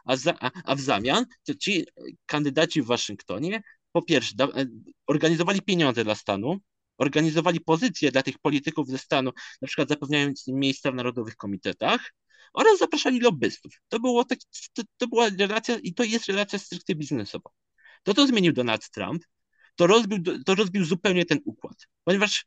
A, 0.04 0.16
za, 0.16 0.38
a 0.64 0.74
w 0.74 0.80
zamian 0.80 1.24
ci 1.60 1.86
kandydaci 2.26 2.82
w 2.82 2.86
Waszyngtonie 2.86 3.62
po 3.92 4.02
pierwsze 4.02 4.32
da, 4.36 4.44
e, 4.44 4.66
organizowali 5.06 5.62
pieniądze 5.62 6.04
dla 6.04 6.14
stanu, 6.14 6.58
organizowali 6.98 7.60
pozycje 7.60 8.12
dla 8.12 8.22
tych 8.22 8.38
polityków 8.38 8.88
ze 8.88 8.98
stanu, 8.98 9.30
na 9.62 9.68
przykład 9.68 9.88
zapewniając 9.88 10.48
im 10.48 10.58
miejsca 10.58 10.92
w 10.92 10.94
narodowych 10.94 11.36
komitetach 11.36 12.12
oraz 12.54 12.78
zapraszali 12.78 13.20
lobbystów. 13.20 13.72
To, 13.88 14.00
było 14.00 14.24
tak, 14.24 14.38
to, 14.72 14.82
to 14.96 15.08
była 15.08 15.28
relacja 15.38 15.78
i 15.78 15.94
to 15.94 16.04
jest 16.04 16.26
relacja 16.26 16.58
stricte 16.58 16.94
biznesowa. 16.94 17.50
To, 18.02 18.14
co 18.14 18.26
zmienił 18.26 18.52
Donald 18.52 18.90
Trump, 18.90 19.22
to 19.76 19.86
rozbił, 19.86 20.18
to 20.46 20.54
rozbił 20.54 20.84
zupełnie 20.84 21.24
ten 21.24 21.38
układ, 21.44 21.86
ponieważ 22.04 22.46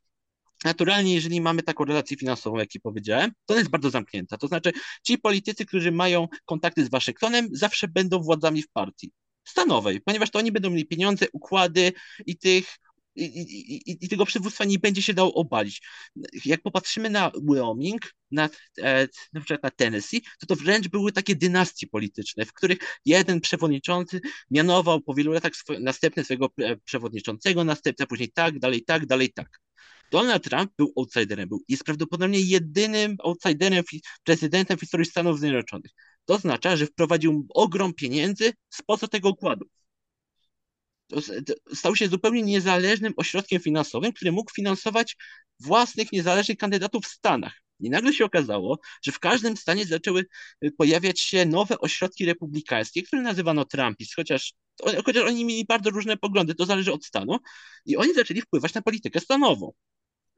Naturalnie, 0.63 1.13
jeżeli 1.13 1.41
mamy 1.41 1.63
taką 1.63 1.86
relację 1.86 2.17
finansową, 2.17 2.58
jak 2.58 2.70
powiedziałem, 2.84 3.31
to 3.46 3.53
ona 3.53 3.60
jest 3.60 3.72
bardzo 3.72 3.89
zamknięta. 3.89 4.38
To 4.38 4.48
znaczy, 4.48 4.72
ci 5.03 5.17
politycy, 5.17 5.65
którzy 5.65 5.91
mają 5.91 6.27
kontakty 6.46 6.86
z 6.86 6.89
Waszyngtonem, 6.89 7.48
zawsze 7.51 7.88
będą 7.88 8.20
władzami 8.20 8.63
w 8.63 8.70
partii 8.70 9.12
stanowej, 9.43 10.01
ponieważ 10.01 10.29
to 10.29 10.39
oni 10.39 10.51
będą 10.51 10.70
mieli 10.70 10.86
pieniądze, 10.86 11.25
układy 11.34 11.93
i 12.25 12.38
tych 12.38 12.77
i, 13.15 13.24
i, 13.24 14.06
i, 14.06 14.10
tego 14.10 14.25
przywództwa 14.25 14.65
nie 14.65 14.80
będzie 14.80 15.01
się 15.01 15.13
dało 15.13 15.34
obalić. 15.34 15.82
Jak 16.46 16.62
popatrzymy 16.62 17.10
na 17.10 17.32
Wyoming, 17.44 18.13
na, 18.32 18.50
e, 18.77 19.08
na 19.34 19.41
przykład 19.41 19.63
na 19.63 19.72
Tennessee, 19.72 20.22
to 20.39 20.46
to 20.48 20.56
wręcz 20.56 20.88
były 20.88 21.12
takie 21.12 21.36
dynastie 21.36 21.88
polityczne, 21.88 22.46
w 22.46 22.53
których 22.53 22.77
jeden 23.06 23.41
przewodniczący 23.41 24.22
mianował 24.51 25.01
po 25.01 25.13
wielu 25.13 25.32
latach 25.32 25.56
swój, 25.56 25.80
następny 25.80 26.24
swojego 26.24 26.50
e, 26.58 26.77
przewodniczącego, 26.77 27.63
następca 27.63 28.06
później 28.06 28.32
tak, 28.32 28.60
dalej 28.60 28.84
tak, 28.84 29.06
dalej 29.06 29.34
tak. 29.34 29.62
Donald 30.12 30.44
Trump 30.44 30.72
był 30.77 30.94
outsiderem, 30.96 31.50
był, 31.50 31.63
jest 31.68 31.84
prawdopodobnie 31.84 32.39
jedynym 32.39 33.15
outsiderem, 33.24 33.84
prezydentem 34.24 34.77
w 34.77 34.80
historii 34.80 35.06
Stanów 35.06 35.39
Zjednoczonych. 35.39 35.91
To 36.25 36.34
oznacza, 36.34 36.75
że 36.77 36.86
wprowadził 36.86 37.48
ogrom 37.50 37.94
pieniędzy 37.94 38.53
spoza 38.70 39.08
tego 39.08 39.30
układu. 39.30 39.65
Stał 41.74 41.96
się 41.96 42.08
zupełnie 42.08 42.41
niezależnym 42.41 43.13
ośrodkiem 43.18 43.60
finansowym, 43.60 44.13
który 44.13 44.32
mógł 44.32 44.51
finansować 44.53 45.18
własnych 45.60 46.12
niezależnych 46.12 46.58
kandydatów 46.58 47.06
w 47.06 47.08
Stanach. 47.08 47.62
I 47.80 47.89
nagle 47.89 48.13
się 48.13 48.25
okazało, 48.25 48.80
że 49.03 49.12
w 49.12 49.20
każdym 49.20 49.58
stanie 49.58 49.86
zaczęły 49.86 50.25
y, 50.65 50.72
pojawiać 50.72 51.20
się 51.20 51.46
nowe 51.46 51.80
ośrodki 51.80 52.25
republikańskie, 52.25 53.03
które 53.03 53.22
nazywano 53.22 53.65
Trumpis, 53.65 54.15
chociaż, 54.15 54.53
chociaż 55.06 55.24
oni 55.24 55.46
mieli 55.46 55.65
bardzo 55.65 55.89
różne 55.89 56.18
poglądy, 56.18 56.56
to 56.56 56.65
zależy 56.65 56.94
od 56.94 57.06
stanu, 57.06 57.38
i 57.86 57.98
oni 57.98 58.13
zaczęli 58.13 58.41
wpływać 58.41 58.74
na 58.74 58.82
politykę 58.82 59.20
stanową. 59.20 59.72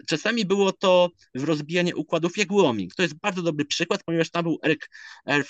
Czasami 0.08 0.46
było 0.46 0.72
to 0.72 1.10
rozbijanie 1.36 1.96
układów 1.96 2.38
jak 2.38 2.48
Wyoming. 2.48 2.96
To 2.96 3.02
jest 3.02 3.16
bardzo 3.20 3.42
dobry 3.42 3.66
przykład, 3.66 4.04
ponieważ 4.06 4.32
tam 4.32 4.44
był 4.44 4.60
Eric 4.64 4.90
e, 5.28 5.44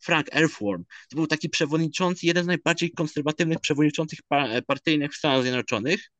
Frank 0.00 0.26
Elfworm. 0.30 0.84
To 1.10 1.16
był 1.16 1.26
taki 1.26 1.48
przewodniczący, 1.48 2.26
jeden 2.26 2.44
z 2.44 2.46
najbardziej 2.46 2.90
konserwatywnych 2.90 3.60
przewodniczących 3.60 4.18
partyjnych 4.66 5.12
w 5.12 5.16
Stanach 5.16 5.42
Zjednoczonych. 5.42 6.10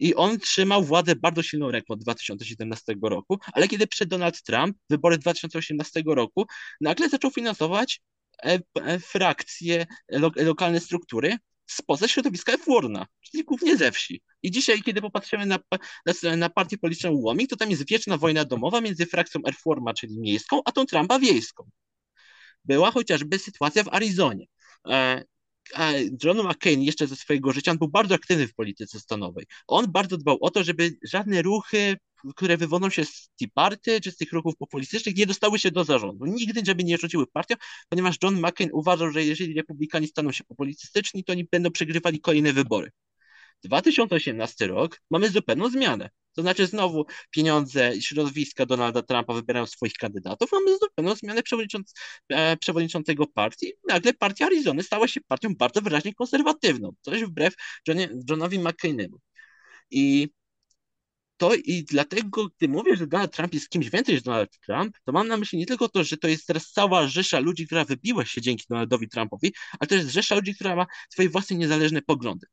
I 0.00 0.14
on 0.14 0.38
trzymał 0.38 0.84
władzę 0.84 1.16
bardzo 1.16 1.42
silną 1.42 1.70
ręką 1.70 1.94
od 1.94 2.00
2017 2.00 2.94
roku, 3.02 3.38
ale 3.52 3.68
kiedy 3.68 3.86
przyszedł 3.86 4.10
Donald 4.10 4.42
Trump, 4.42 4.76
wybory 4.90 5.18
2018 5.18 6.02
roku, 6.06 6.46
nagle 6.80 7.08
zaczął 7.08 7.30
finansować 7.30 8.00
e, 8.44 8.58
e, 8.74 8.98
frakcje, 8.98 9.86
lokalne 10.36 10.80
struktury, 10.80 11.36
spoza 11.70 12.08
środowiska 12.08 12.52
F-Warna, 12.52 13.06
czyli 13.20 13.44
głównie 13.44 13.76
ze 13.76 13.92
wsi. 13.92 14.22
I 14.42 14.50
dzisiaj, 14.50 14.82
kiedy 14.82 15.00
popatrzymy 15.00 15.46
na, 15.46 15.58
na, 16.22 16.36
na 16.36 16.50
partię 16.50 16.78
polityczną 16.78 17.12
Łoming, 17.12 17.50
to 17.50 17.56
tam 17.56 17.70
jest 17.70 17.88
wieczna 17.88 18.18
wojna 18.18 18.44
domowa 18.44 18.80
między 18.80 19.06
frakcją 19.06 19.40
F-Warma, 19.46 19.94
czyli 19.94 20.20
miejską, 20.20 20.60
a 20.64 20.72
tą 20.72 20.86
Trumpa 20.86 21.18
wiejską. 21.18 21.70
Była 22.64 22.90
chociażby 22.90 23.38
sytuacja 23.38 23.84
w 23.84 23.88
Arizonie. 23.88 24.46
E, 24.88 25.24
John 26.24 26.48
McCain 26.48 26.82
jeszcze 26.82 27.06
ze 27.06 27.16
swojego 27.16 27.52
życia, 27.52 27.70
on 27.70 27.78
był 27.78 27.88
bardzo 27.88 28.14
aktywny 28.14 28.48
w 28.48 28.54
polityce 28.54 29.00
stanowej. 29.00 29.46
On 29.66 29.92
bardzo 29.92 30.16
dbał 30.16 30.38
o 30.40 30.50
to, 30.50 30.64
żeby 30.64 30.96
żadne 31.02 31.42
ruchy 31.42 31.96
które 32.36 32.56
wywodzą 32.56 32.90
się 32.90 33.04
z 33.04 33.30
Tea 33.38 33.48
Party 33.54 34.00
czy 34.00 34.10
z 34.12 34.16
tych 34.16 34.32
ruchów 34.32 34.56
populistycznych, 34.56 35.16
nie 35.16 35.26
dostały 35.26 35.58
się 35.58 35.70
do 35.70 35.84
zarządu. 35.84 36.26
Nigdy, 36.26 36.62
żeby 36.66 36.84
nie 36.84 36.98
rzuciły 36.98 37.26
partią, 37.26 37.54
ponieważ 37.88 38.16
John 38.22 38.40
McCain 38.40 38.70
uważał, 38.72 39.10
że 39.10 39.24
jeżeli 39.24 39.54
republikanie 39.54 40.06
staną 40.06 40.32
się 40.32 40.44
populistyczni, 40.44 41.24
to 41.24 41.32
oni 41.32 41.44
będą 41.44 41.70
przegrywali 41.70 42.20
kolejne 42.20 42.52
wybory. 42.52 42.90
2018 43.64 44.66
rok 44.66 45.00
mamy 45.10 45.30
zupełną 45.30 45.70
zmianę. 45.70 46.10
To 46.34 46.42
znaczy 46.42 46.66
znowu 46.66 47.06
pieniądze 47.30 47.96
i 47.96 48.02
środowiska 48.02 48.66
Donalda 48.66 49.02
Trumpa 49.02 49.34
wybierają 49.34 49.66
swoich 49.66 49.92
kandydatów, 49.92 50.52
mamy 50.52 50.78
zupełną 50.78 51.14
zmianę 51.14 51.42
przewodnicząc, 51.42 51.94
e, 52.28 52.56
przewodniczącego 52.56 53.26
partii. 53.26 53.72
Nagle 53.88 54.14
partia 54.14 54.46
Arizony 54.46 54.82
stała 54.82 55.08
się 55.08 55.20
partią 55.20 55.54
bardzo 55.54 55.80
wyraźnie 55.80 56.14
konserwatywną, 56.14 56.92
coś 57.00 57.24
wbrew 57.24 57.54
Johnie, 57.88 58.08
Johnowi 58.30 58.58
McCainemu. 58.58 59.18
I 59.90 60.28
to 61.40 61.54
i 61.54 61.84
dlatego, 61.84 62.48
gdy 62.48 62.68
mówię, 62.68 62.96
że 62.96 63.06
Donald 63.06 63.32
Trump 63.32 63.54
jest 63.54 63.68
kimś 63.68 63.90
więcej 63.90 64.14
niż 64.14 64.22
Donald 64.22 64.58
Trump, 64.66 64.96
to 65.04 65.12
mam 65.12 65.28
na 65.28 65.36
myśli 65.36 65.58
nie 65.58 65.66
tylko 65.66 65.88
to, 65.88 66.04
że 66.04 66.16
to 66.16 66.28
jest 66.28 66.46
teraz 66.46 66.72
cała 66.72 67.08
rzesza 67.08 67.38
ludzi, 67.38 67.66
która 67.66 67.84
wybiła 67.84 68.24
się 68.24 68.40
dzięki 68.40 68.64
Donaldowi 68.68 69.08
Trumpowi, 69.08 69.52
ale 69.78 69.86
to 69.88 69.94
jest 69.94 70.10
rzesza 70.10 70.34
ludzi, 70.34 70.54
która 70.54 70.76
ma 70.76 70.86
swoje 71.10 71.28
własne 71.28 71.56
niezależne 71.56 72.02
poglądy. 72.02 72.46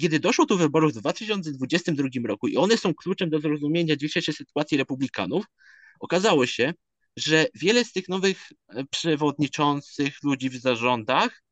Kiedy 0.00 0.20
doszło 0.20 0.46
do 0.46 0.56
wyborów 0.56 0.92
w 0.92 0.96
2022 1.00 2.08
roku 2.24 2.48
i 2.48 2.56
one 2.56 2.76
są 2.76 2.94
kluczem 2.94 3.30
do 3.30 3.40
zrozumienia 3.40 3.96
dzisiejszej 3.96 4.34
sytuacji 4.34 4.78
republikanów, 4.78 5.44
okazało 6.00 6.46
się, 6.46 6.74
że 7.16 7.46
wiele 7.54 7.84
z 7.84 7.92
tych 7.92 8.08
nowych 8.08 8.48
e, 8.68 8.84
przewodniczących 8.84 10.22
ludzi 10.22 10.50
w 10.50 10.56
zarządach 10.56 11.42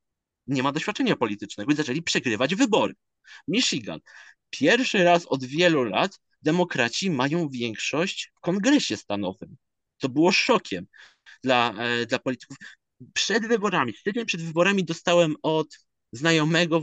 nie 0.47 0.63
ma 0.63 0.73
doświadczenia 0.73 1.17
politycznego 1.17 1.73
i 1.73 1.77
zaczęli 1.77 2.03
przegrywać 2.03 2.55
wybory. 2.55 2.95
Michigan. 3.49 4.01
Pierwszy 4.51 5.05
raz 5.05 5.27
od 5.27 5.45
wielu 5.45 5.85
lat 5.85 6.19
demokraci 6.43 7.11
mają 7.11 7.49
większość 7.49 8.33
w 8.37 8.41
kongresie 8.41 8.97
stanowym. 8.97 9.57
To 9.99 10.09
było 10.09 10.33
szokiem 10.33 10.87
dla, 11.43 11.75
e, 11.79 12.07
dla 12.07 12.19
polityków. 12.19 12.57
Przed 13.15 13.47
wyborami, 13.47 13.93
tydzień 14.05 14.27
przed 14.27 14.43
wyborami 14.43 14.85
dostałem 14.85 15.35
od 15.43 15.79
znajomego 16.13 16.83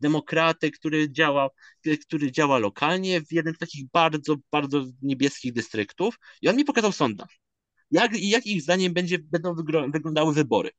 demokraty, 0.00 0.70
który 0.70 1.12
działa, 1.12 1.48
który 2.06 2.32
działa 2.32 2.58
lokalnie 2.58 3.20
w 3.20 3.32
jednym 3.32 3.54
z 3.54 3.58
takich 3.58 3.90
bardzo, 3.92 4.36
bardzo 4.52 4.84
niebieskich 5.02 5.52
dystryktów 5.52 6.18
i 6.42 6.48
on 6.48 6.56
mi 6.56 6.64
pokazał 6.64 6.92
sondaż. 6.92 7.40
Jak, 7.90 8.20
jak 8.20 8.46
ich 8.46 8.62
zdaniem 8.62 8.92
będzie, 8.92 9.18
będą 9.18 9.54
wyglądały 9.92 10.34
wybory. 10.34 10.70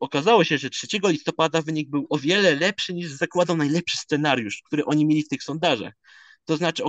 Okazało 0.00 0.44
się, 0.44 0.58
że 0.58 0.70
3 0.70 0.86
listopada 1.04 1.62
wynik 1.62 1.90
był 1.90 2.06
o 2.10 2.18
wiele 2.18 2.54
lepszy 2.54 2.94
niż 2.94 3.10
zakładał 3.10 3.56
najlepszy 3.56 3.96
scenariusz, 3.96 4.62
który 4.66 4.84
oni 4.84 5.06
mieli 5.06 5.22
w 5.22 5.28
tych 5.28 5.42
sondażach. 5.42 5.94
To 6.44 6.56
znaczy, 6.56 6.82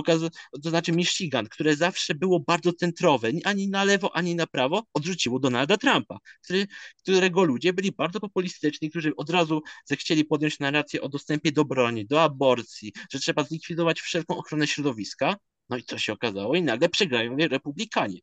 to 0.62 0.70
znaczy 0.70 0.92
Michigan, 0.92 1.46
które 1.46 1.76
zawsze 1.76 2.14
było 2.14 2.40
bardzo 2.40 2.72
centrowe, 2.72 3.30
ani 3.44 3.68
na 3.68 3.84
lewo, 3.84 4.16
ani 4.16 4.34
na 4.34 4.46
prawo, 4.46 4.82
odrzuciło 4.94 5.38
Donalda 5.38 5.76
Trumpa, 5.76 6.18
który, 6.44 6.66
którego 6.98 7.44
ludzie 7.44 7.72
byli 7.72 7.92
bardzo 7.92 8.20
populistyczni, 8.20 8.90
którzy 8.90 9.16
od 9.16 9.30
razu 9.30 9.62
zechcieli 9.84 10.24
podjąć 10.24 10.58
narrację 10.58 11.02
o 11.02 11.08
dostępie 11.08 11.52
do 11.52 11.64
broni, 11.64 12.06
do 12.06 12.22
aborcji, 12.22 12.92
że 13.12 13.20
trzeba 13.20 13.44
zlikwidować 13.44 14.00
wszelką 14.00 14.36
ochronę 14.36 14.66
środowiska. 14.66 15.36
No 15.68 15.76
i 15.76 15.84
co 15.84 15.98
się 15.98 16.12
okazało? 16.12 16.54
I 16.54 16.62
nagle 16.62 16.88
przegrają 16.88 17.36
republikanie. 17.36 18.18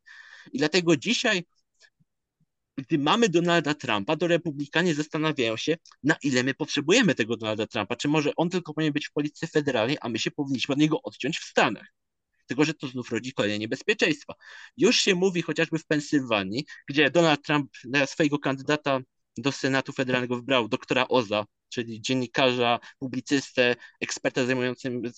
I 0.52 0.58
dlatego 0.58 0.96
dzisiaj 0.96 1.44
gdy 2.76 2.98
mamy 2.98 3.28
Donalda 3.28 3.74
Trumpa, 3.74 4.16
to 4.16 4.26
republikanie 4.26 4.94
zastanawiają 4.94 5.56
się, 5.56 5.76
na 6.02 6.16
ile 6.22 6.42
my 6.42 6.54
potrzebujemy 6.54 7.14
tego 7.14 7.36
Donalda 7.36 7.66
Trumpa. 7.66 7.96
Czy 7.96 8.08
może 8.08 8.32
on 8.36 8.50
tylko 8.50 8.74
powinien 8.74 8.92
być 8.92 9.06
w 9.06 9.12
polityce 9.12 9.46
federalnej, 9.46 9.96
a 10.00 10.08
my 10.08 10.18
się 10.18 10.30
powinniśmy 10.30 10.72
od 10.72 10.78
niego 10.78 11.02
odciąć 11.02 11.38
w 11.38 11.44
Stanach. 11.44 11.86
Tylko, 12.46 12.64
że 12.64 12.74
to 12.74 12.86
znów 12.86 13.10
rodzi 13.10 13.32
kolejne 13.32 13.58
niebezpieczeństwa. 13.58 14.34
Już 14.76 14.96
się 14.96 15.14
mówi 15.14 15.42
chociażby 15.42 15.78
w 15.78 15.86
Pensylwanii, 15.86 16.64
gdzie 16.88 17.10
Donald 17.10 17.42
Trump 17.42 17.70
na 17.84 18.06
swojego 18.06 18.38
kandydata 18.38 19.00
do 19.38 19.52
Senatu 19.52 19.92
Federalnego 19.92 20.36
wybrał 20.36 20.68
doktora 20.68 21.08
Oza, 21.08 21.46
czyli 21.68 22.00
dziennikarza, 22.00 22.78
publicystę, 22.98 23.76
eksperta 24.00 24.40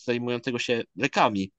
zajmującego 0.06 0.59
się 0.59 0.82
lekami. 0.97 1.52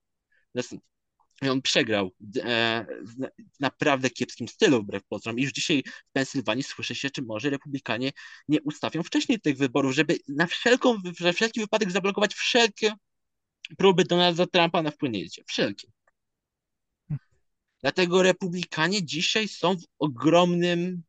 I 1.44 1.48
on 1.48 1.62
przegrał 1.62 2.10
e, 2.44 2.86
w 3.02 3.28
naprawdę 3.60 4.10
kiepskim 4.10 4.48
stylu 4.48 4.82
wbrew 4.82 5.04
pozorom. 5.04 5.38
I 5.38 5.42
już 5.42 5.52
dzisiaj 5.52 5.82
w 5.86 6.12
Pensylwanii 6.12 6.62
słyszy 6.62 6.94
się, 6.94 7.10
czy 7.10 7.22
może 7.22 7.50
republikanie 7.50 8.12
nie 8.48 8.62
ustawią 8.62 9.02
wcześniej 9.02 9.40
tych 9.40 9.56
wyborów, 9.56 9.94
żeby 9.94 10.16
na 10.28 10.46
wszelką, 10.46 10.96
na 11.20 11.32
wszelki 11.32 11.60
wypadek 11.60 11.90
zablokować 11.90 12.34
wszelkie 12.34 12.92
próby 13.78 14.04
Donalda 14.04 14.46
Trumpa 14.46 14.82
na 14.82 14.90
wpłynięcie. 14.90 15.42
Wszelkie. 15.46 15.88
Dlatego 17.82 18.22
republikanie 18.22 19.04
dzisiaj 19.04 19.48
są 19.48 19.76
w 19.76 19.84
ogromnym 19.98 21.02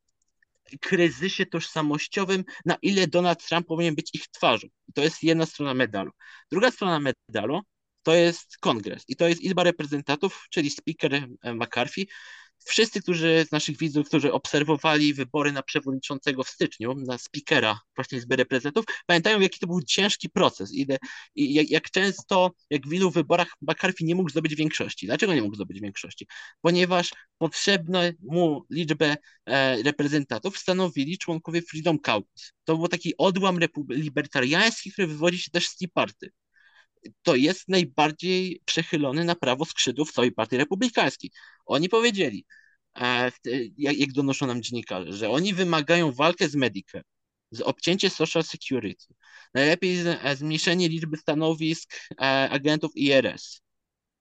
kryzysie 0.81 1.45
tożsamościowym, 1.45 2.43
na 2.65 2.77
ile 2.81 3.07
Donald 3.07 3.47
Trump 3.47 3.67
powinien 3.67 3.95
być 3.95 4.09
ich 4.13 4.27
twarzą. 4.27 4.67
To 4.93 5.01
jest 5.01 5.23
jedna 5.23 5.45
strona 5.45 5.73
medalu. 5.73 6.11
Druga 6.51 6.71
strona 6.71 6.99
medalu 6.99 7.61
to 8.05 8.13
jest 8.15 8.57
kongres 8.57 9.03
i 9.07 9.15
to 9.15 9.27
jest 9.27 9.41
Izba 9.41 9.63
Reprezentantów, 9.63 10.47
czyli 10.49 10.69
speaker 10.69 11.27
McCarthy. 11.43 12.05
Wszyscy, 12.65 13.01
którzy 13.01 13.45
z 13.47 13.51
naszych 13.51 13.77
widzów, 13.77 14.07
którzy 14.07 14.33
obserwowali 14.33 15.13
wybory 15.13 15.51
na 15.51 15.63
przewodniczącego 15.63 16.43
w 16.43 16.49
styczniu, 16.49 16.95
na 16.95 17.17
speakera 17.17 17.79
właśnie 17.95 18.17
Izby 18.17 18.35
Reprezentantów, 18.35 18.85
pamiętają, 19.05 19.39
jaki 19.39 19.59
to 19.59 19.67
był 19.67 19.81
ciężki 19.81 20.29
proces 20.29 20.73
i, 20.73 20.87
i 21.35 21.53
jak, 21.53 21.69
jak, 21.69 21.91
często, 21.91 22.51
jak 22.69 22.87
w 22.87 22.89
wielu 22.89 23.11
wyborach 23.11 23.47
McCarthy 23.61 24.03
nie 24.03 24.15
mógł 24.15 24.29
zdobyć 24.29 24.55
większości. 24.55 25.05
Dlaczego 25.05 25.33
nie 25.33 25.41
mógł 25.41 25.55
zdobyć 25.55 25.81
większości? 25.81 26.27
Ponieważ 26.61 27.11
potrzebną 27.37 27.99
mu 28.19 28.65
liczbę 28.69 29.17
e, 29.45 29.83
reprezentantów 29.83 30.57
stanowili 30.57 31.17
członkowie 31.17 31.61
Freedom 31.61 31.99
Caucus. 31.99 32.53
To 32.63 32.77
był 32.77 32.87
taki 32.87 33.17
odłam 33.17 33.59
libertariański, 33.89 34.91
który 34.91 35.07
wywodzi 35.07 35.39
się 35.39 35.51
też 35.51 35.67
z 35.67 35.77
Tea 35.77 35.87
Party 35.93 36.31
to 37.23 37.35
jest 37.35 37.69
najbardziej 37.69 38.61
przechylony 38.65 39.23
na 39.23 39.35
prawo 39.35 39.65
skrzydłów 39.65 40.11
całej 40.11 40.31
partii 40.31 40.57
republikańskiej. 40.57 41.31
Oni 41.65 41.89
powiedzieli, 41.89 42.45
e, 43.01 43.31
jak, 43.77 44.11
donoszą 44.11 44.47
nam 44.47 44.61
dziennikarze, 44.61 45.13
że 45.13 45.29
oni 45.29 45.53
wymagają 45.53 46.11
walkę 46.11 46.49
z 46.49 46.55
Medicare, 46.55 47.03
z 47.51 47.61
obcięcie 47.61 48.09
Social 48.09 48.43
Security, 48.43 49.05
najlepiej 49.53 49.99
e, 50.07 50.35
zmniejszenie 50.35 50.89
liczby 50.89 51.17
stanowisk 51.17 51.95
e, 52.11 52.49
agentów 52.49 52.91
IRS. 52.95 53.61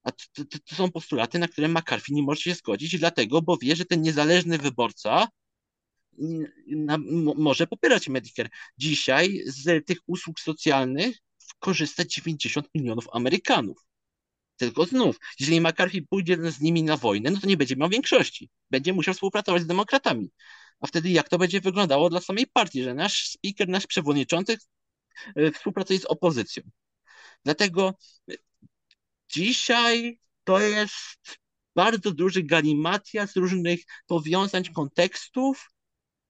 A 0.02 0.12
to, 0.12 0.24
to, 0.34 0.58
to, 0.64 0.74
są 0.74 0.90
postulaty, 0.90 1.38
na 1.38 1.48
które 1.48 1.68
McCarthy 1.68 2.12
nie 2.14 2.22
może 2.22 2.40
się 2.40 2.54
zgodzić, 2.54 2.98
dlatego, 2.98 3.42
bo 3.42 3.56
wie, 3.56 3.76
że 3.76 3.84
ten 3.84 4.02
niezależny 4.02 4.58
wyborca 4.58 5.28
na, 6.66 6.98
może 7.36 7.66
popierać 7.66 8.08
Medicare. 8.08 8.48
Dzisiaj 8.78 9.40
z 9.46 9.86
tych 9.86 9.98
usług 10.06 10.40
socjalnych 10.40 11.16
korzysta 11.64 12.04
90 12.04 12.68
milionów 12.74 13.08
Amerykanów. 13.12 13.86
Tylko 14.56 14.84
znów, 14.84 15.16
jeżeli 15.40 15.60
McCarthy 15.60 16.02
pójdzie 16.02 16.52
z 16.52 16.60
nimi 16.60 16.82
na 16.82 16.96
wojnę, 16.96 17.30
no 17.30 17.40
to 17.40 17.46
nie 17.46 17.56
będzie 17.56 17.76
miał 17.76 17.88
większości. 17.88 18.50
Będzie 18.70 18.92
musiał 18.92 19.14
współpracować 19.14 19.62
z 19.62 19.66
demokratami. 19.66 20.30
A 20.80 20.86
wtedy 20.86 21.10
jak 21.10 21.28
to 21.28 21.38
będzie 21.38 21.60
wyglądało 21.60 22.10
dla 22.10 22.20
samej 22.20 22.46
partii, 22.46 22.82
że 22.82 22.94
nasz 22.94 23.28
speaker, 23.28 23.68
nasz 23.68 23.86
przewodniczący 23.86 24.58
e, 25.36 25.50
współpracuje 25.50 25.98
z 26.00 26.04
opozycją. 26.04 26.62
Dlatego 27.44 27.94
e, 28.30 28.34
dzisiaj 29.28 30.18
to 30.44 30.60
jest 30.60 31.38
bardzo 31.76 32.10
duży 32.10 32.42
galimatia 32.42 33.26
z 33.26 33.36
różnych 33.36 33.80
powiązań, 34.06 34.64
kontekstów, 34.64 35.70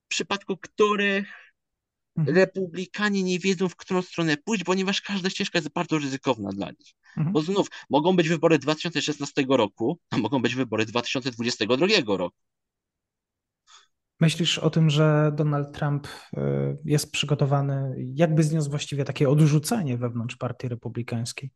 w 0.04 0.08
przypadku 0.08 0.56
których 0.56 1.43
Mhm. 2.16 2.36
Republikanie 2.36 3.22
nie 3.22 3.38
wiedzą, 3.38 3.68
w 3.68 3.76
którą 3.76 4.02
stronę 4.02 4.36
pójść, 4.36 4.64
ponieważ 4.64 5.00
każda 5.00 5.30
ścieżka 5.30 5.58
jest 5.58 5.68
bardzo 5.68 5.98
ryzykowna 5.98 6.50
dla 6.50 6.70
nich. 6.70 6.94
Mhm. 7.16 7.32
Bo 7.32 7.42
znów 7.42 7.66
mogą 7.90 8.16
być 8.16 8.28
wybory 8.28 8.58
2016 8.58 9.44
roku, 9.48 9.98
a 10.10 10.18
mogą 10.18 10.42
być 10.42 10.54
wybory 10.54 10.86
2022 10.86 12.16
roku. 12.16 12.36
Myślisz 14.20 14.58
o 14.58 14.70
tym, 14.70 14.90
że 14.90 15.32
Donald 15.36 15.72
Trump 15.72 16.06
y, 16.06 16.40
jest 16.84 17.12
przygotowany, 17.12 17.94
jakby 18.14 18.42
zniósł 18.42 18.70
właściwie 18.70 19.04
takie 19.04 19.28
odrzucenie 19.28 19.98
wewnątrz 19.98 20.36
partii 20.36 20.68
republikańskiej? 20.68 21.50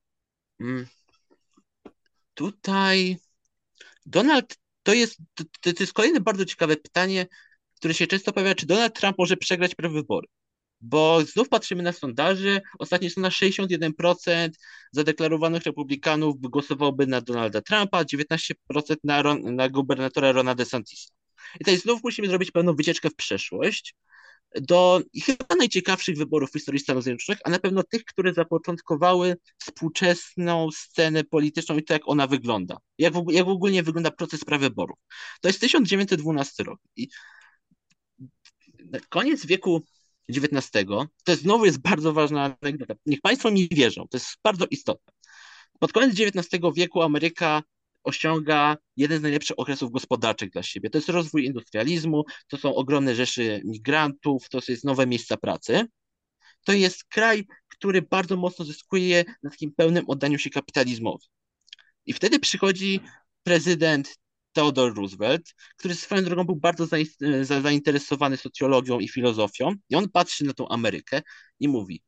Hmm. 0.58 0.86
Tutaj 2.34 3.16
Donald, 4.06 4.56
to 4.82 4.94
jest, 4.94 5.16
to, 5.34 5.44
to 5.60 5.70
jest 5.80 5.92
kolejne 5.92 6.20
bardzo 6.20 6.44
ciekawe 6.44 6.76
pytanie, 6.76 7.26
które 7.74 7.94
się 7.94 8.06
często 8.06 8.32
pojawia, 8.32 8.54
czy 8.54 8.66
Donald 8.66 9.00
Trump 9.00 9.18
może 9.18 9.36
przegrać 9.36 9.74
prewybory 9.74 10.26
bo 10.80 11.24
znów 11.24 11.48
patrzymy 11.48 11.82
na 11.82 11.92
sondaże, 11.92 12.60
ostatnie 12.78 13.10
są 13.10 13.20
na 13.20 13.28
61% 13.28 14.50
zadeklarowanych 14.92 15.62
republikanów 15.62 16.40
głosowałoby 16.40 17.06
na 17.06 17.20
Donalda 17.20 17.60
Trumpa, 17.60 18.04
19% 18.04 18.54
na, 19.04 19.22
Ron, 19.22 19.54
na 19.56 19.68
gubernatora 19.68 20.32
Rona 20.32 20.54
DeSantisa. 20.54 21.10
I 21.54 21.58
tutaj 21.58 21.78
znów 21.78 22.00
musimy 22.04 22.28
zrobić 22.28 22.50
pewną 22.50 22.74
wycieczkę 22.74 23.10
w 23.10 23.14
przeszłość 23.14 23.94
do 24.54 25.00
chyba 25.24 25.56
najciekawszych 25.58 26.16
wyborów 26.16 26.50
w 26.50 26.52
historii 26.52 26.80
Stanów 26.80 27.04
Zjednoczonych, 27.04 27.40
a 27.44 27.50
na 27.50 27.58
pewno 27.58 27.82
tych, 27.82 28.04
które 28.04 28.34
zapoczątkowały 28.34 29.36
współczesną 29.58 30.70
scenę 30.70 31.24
polityczną 31.24 31.76
i 31.76 31.82
to, 31.84 31.92
jak 31.92 32.02
ona 32.06 32.26
wygląda. 32.26 32.76
Jak 32.98 33.14
w, 33.14 33.24
jak 33.30 33.46
w 33.46 33.48
ogóle 33.48 33.82
wygląda 33.82 34.10
proces 34.10 34.44
prawyborów. 34.44 34.98
To 35.40 35.48
jest 35.48 35.60
1912 35.60 36.64
rok. 36.64 36.80
I 36.96 37.08
koniec 39.08 39.46
wieku 39.46 39.84
XIX, 40.30 40.86
to 41.24 41.36
znowu 41.36 41.64
jest 41.64 41.78
bardzo 41.78 42.12
ważna 42.12 42.56
anegdota. 42.60 42.94
Niech 43.06 43.20
Państwo 43.20 43.50
mi 43.50 43.68
wierzą, 43.68 44.06
to 44.10 44.16
jest 44.16 44.28
bardzo 44.44 44.66
istotne. 44.70 45.12
Pod 45.78 45.92
koniec 45.92 46.20
XIX 46.20 46.62
wieku 46.74 47.02
Ameryka 47.02 47.62
osiąga 48.04 48.76
jeden 48.96 49.18
z 49.18 49.22
najlepszych 49.22 49.58
okresów 49.58 49.92
gospodarczych 49.92 50.50
dla 50.50 50.62
siebie. 50.62 50.90
To 50.90 50.98
jest 50.98 51.08
rozwój 51.08 51.44
industrializmu, 51.44 52.24
to 52.48 52.56
są 52.56 52.74
ogromne 52.74 53.14
rzeszy 53.14 53.62
migrantów, 53.64 54.48
to 54.48 54.58
jest 54.68 54.84
nowe 54.84 55.06
miejsca 55.06 55.36
pracy. 55.36 55.86
To 56.64 56.72
jest 56.72 57.04
kraj, 57.04 57.46
który 57.68 58.02
bardzo 58.02 58.36
mocno 58.36 58.64
zyskuje 58.64 59.24
na 59.42 59.50
takim 59.50 59.72
pełnym 59.74 60.04
oddaniu 60.08 60.38
się 60.38 60.50
kapitalizmowi. 60.50 61.26
I 62.06 62.12
wtedy 62.12 62.38
przychodzi 62.38 63.00
prezydent 63.42 64.18
Theodore 64.52 64.94
Roosevelt, 64.94 65.54
który 65.76 65.94
swoją 65.94 66.24
drogą 66.24 66.44
był 66.44 66.56
bardzo 66.56 66.86
zainteresowany 67.62 68.36
socjologią 68.36 68.98
i 68.98 69.08
filozofią, 69.08 69.74
i 69.90 69.96
on 69.96 70.08
patrzy 70.08 70.44
na 70.44 70.52
tą 70.52 70.68
Amerykę 70.68 71.22
i 71.60 71.68
mówi: 71.68 72.02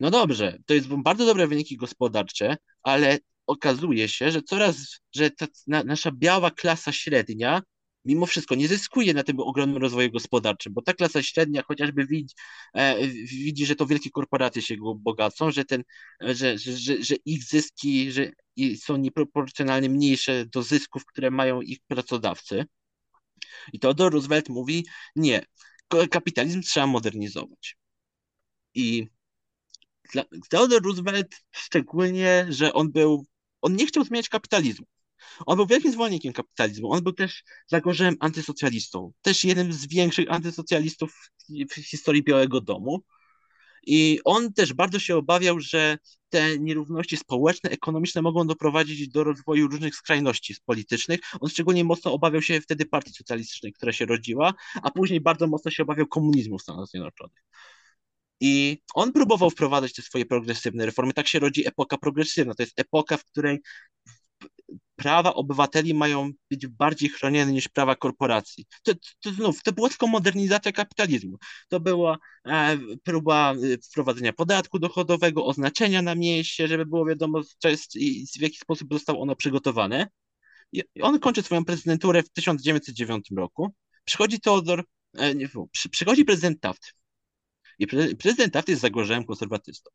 No 0.00 0.10
dobrze, 0.10 0.58
to 0.66 0.74
jest 0.74 0.88
bardzo 0.88 1.26
dobre 1.26 1.46
wyniki 1.46 1.76
gospodarcze, 1.76 2.56
ale 2.82 3.18
okazuje 3.46 4.08
się, 4.08 4.30
że 4.30 4.42
coraz, 4.42 4.76
że 5.14 5.30
ta 5.30 5.46
nasza 5.66 6.10
biała 6.12 6.50
klasa 6.50 6.92
średnia 6.92 7.62
mimo 8.04 8.26
wszystko 8.26 8.54
nie 8.54 8.68
zyskuje 8.68 9.14
na 9.14 9.22
tym 9.22 9.40
ogromnym 9.40 9.82
rozwoju 9.82 10.10
gospodarczym, 10.10 10.72
bo 10.72 10.82
ta 10.82 10.94
klasa 10.94 11.22
średnia 11.22 11.62
chociażby 11.62 12.06
widzi, 12.06 12.34
e, 12.74 13.08
widzi 13.08 13.66
że 13.66 13.76
to 13.76 13.86
wielkie 13.86 14.10
korporacje 14.10 14.62
się 14.62 14.76
bogacą, 14.96 15.50
że, 15.50 15.64
ten, 15.64 15.82
że, 16.20 16.58
że, 16.58 16.72
że, 16.76 17.02
że 17.02 17.14
ich 17.24 17.44
zyski 17.44 18.12
że 18.12 18.30
są 18.76 18.96
nieproporcjonalnie 18.96 19.88
mniejsze 19.88 20.46
do 20.46 20.62
zysków, 20.62 21.06
które 21.06 21.30
mają 21.30 21.60
ich 21.60 21.78
pracodawcy. 21.86 22.64
I 23.72 23.78
Theodore 23.78 24.10
Roosevelt 24.10 24.48
mówi, 24.48 24.86
nie, 25.16 25.44
kapitalizm 26.10 26.62
trzeba 26.62 26.86
modernizować. 26.86 27.76
I 28.74 29.08
Theodore 30.50 30.80
Roosevelt 30.84 31.36
szczególnie, 31.50 32.46
że 32.48 32.72
on 32.72 32.92
był, 32.92 33.26
on 33.62 33.76
nie 33.76 33.86
chciał 33.86 34.04
zmieniać 34.04 34.28
kapitalizmu. 34.28 34.86
On 35.46 35.56
był 35.56 35.66
wielkim 35.66 35.92
zwolennikiem 35.92 36.32
kapitalizmu. 36.32 36.92
On 36.92 37.02
był 37.02 37.12
też 37.12 37.44
zagorzałym 37.66 38.16
antysocjalistą. 38.20 39.12
Też 39.22 39.44
jednym 39.44 39.72
z 39.72 39.86
większych 39.86 40.30
antysocjalistów 40.30 41.30
w 41.48 41.74
historii 41.74 42.22
Białego 42.22 42.60
Domu. 42.60 43.02
I 43.86 44.20
on 44.24 44.52
też 44.52 44.72
bardzo 44.72 44.98
się 44.98 45.16
obawiał, 45.16 45.60
że 45.60 45.98
te 46.28 46.58
nierówności 46.58 47.16
społeczne, 47.16 47.70
ekonomiczne 47.70 48.22
mogą 48.22 48.46
doprowadzić 48.46 49.08
do 49.08 49.24
rozwoju 49.24 49.68
różnych 49.68 49.94
skrajności 49.94 50.54
politycznych. 50.64 51.20
On 51.40 51.50
szczególnie 51.50 51.84
mocno 51.84 52.12
obawiał 52.12 52.42
się 52.42 52.60
wtedy 52.60 52.86
partii 52.86 53.12
socjalistycznej, 53.12 53.72
która 53.72 53.92
się 53.92 54.06
rodziła, 54.06 54.54
a 54.82 54.90
później 54.90 55.20
bardzo 55.20 55.46
mocno 55.46 55.70
się 55.70 55.82
obawiał 55.82 56.06
komunizmu 56.06 56.58
w 56.58 56.62
Stanach 56.62 56.86
Zjednoczonych. 56.86 57.44
I 58.40 58.82
on 58.94 59.12
próbował 59.12 59.50
wprowadzać 59.50 59.92
te 59.92 60.02
swoje 60.02 60.26
progresywne 60.26 60.86
reformy. 60.86 61.12
Tak 61.12 61.28
się 61.28 61.38
rodzi 61.38 61.68
epoka 61.68 61.98
progresywna. 61.98 62.54
To 62.54 62.62
jest 62.62 62.80
epoka, 62.80 63.16
w 63.16 63.24
której 63.24 63.58
prawa 65.00 65.34
obywateli 65.34 65.94
mają 65.94 66.30
być 66.50 66.66
bardziej 66.66 67.08
chronione 67.08 67.52
niż 67.52 67.68
prawa 67.68 67.96
korporacji. 67.96 68.66
To, 68.82 68.92
to 69.20 69.32
znów, 69.32 69.62
to 69.62 69.72
była 69.72 69.88
tylko 69.88 70.06
modernizacja 70.06 70.72
kapitalizmu. 70.72 71.38
To 71.68 71.80
była 71.80 72.18
e, 72.46 72.78
próba 73.02 73.54
e, 73.54 73.78
wprowadzenia 73.78 74.32
podatku 74.32 74.78
dochodowego, 74.78 75.46
oznaczenia 75.46 76.02
na 76.02 76.14
mieście, 76.14 76.68
żeby 76.68 76.86
było 76.86 77.06
wiadomo, 77.06 77.40
co 77.58 77.68
jest 77.68 77.96
i 77.96 78.26
w 78.38 78.40
jaki 78.40 78.56
sposób 78.56 78.92
zostało 78.92 79.20
ono 79.22 79.36
przygotowane. 79.36 80.08
I 80.72 80.82
on 81.02 81.18
kończy 81.18 81.42
swoją 81.42 81.64
prezydenturę 81.64 82.22
w 82.22 82.30
1909 82.30 83.30
roku. 83.36 83.74
Przychodzi 84.04 84.40
Teodor, 84.40 84.84
e, 85.14 85.34
nie, 85.34 85.48
przy, 85.72 85.88
przychodzi 85.88 86.24
prezydent 86.24 86.60
Taft. 86.60 86.94
I 87.78 87.86
pre, 87.86 88.14
prezydent 88.14 88.52
Taft 88.52 88.68
jest 88.68 88.82
zagorzałym 88.82 89.24
konserwatystą. 89.24 89.90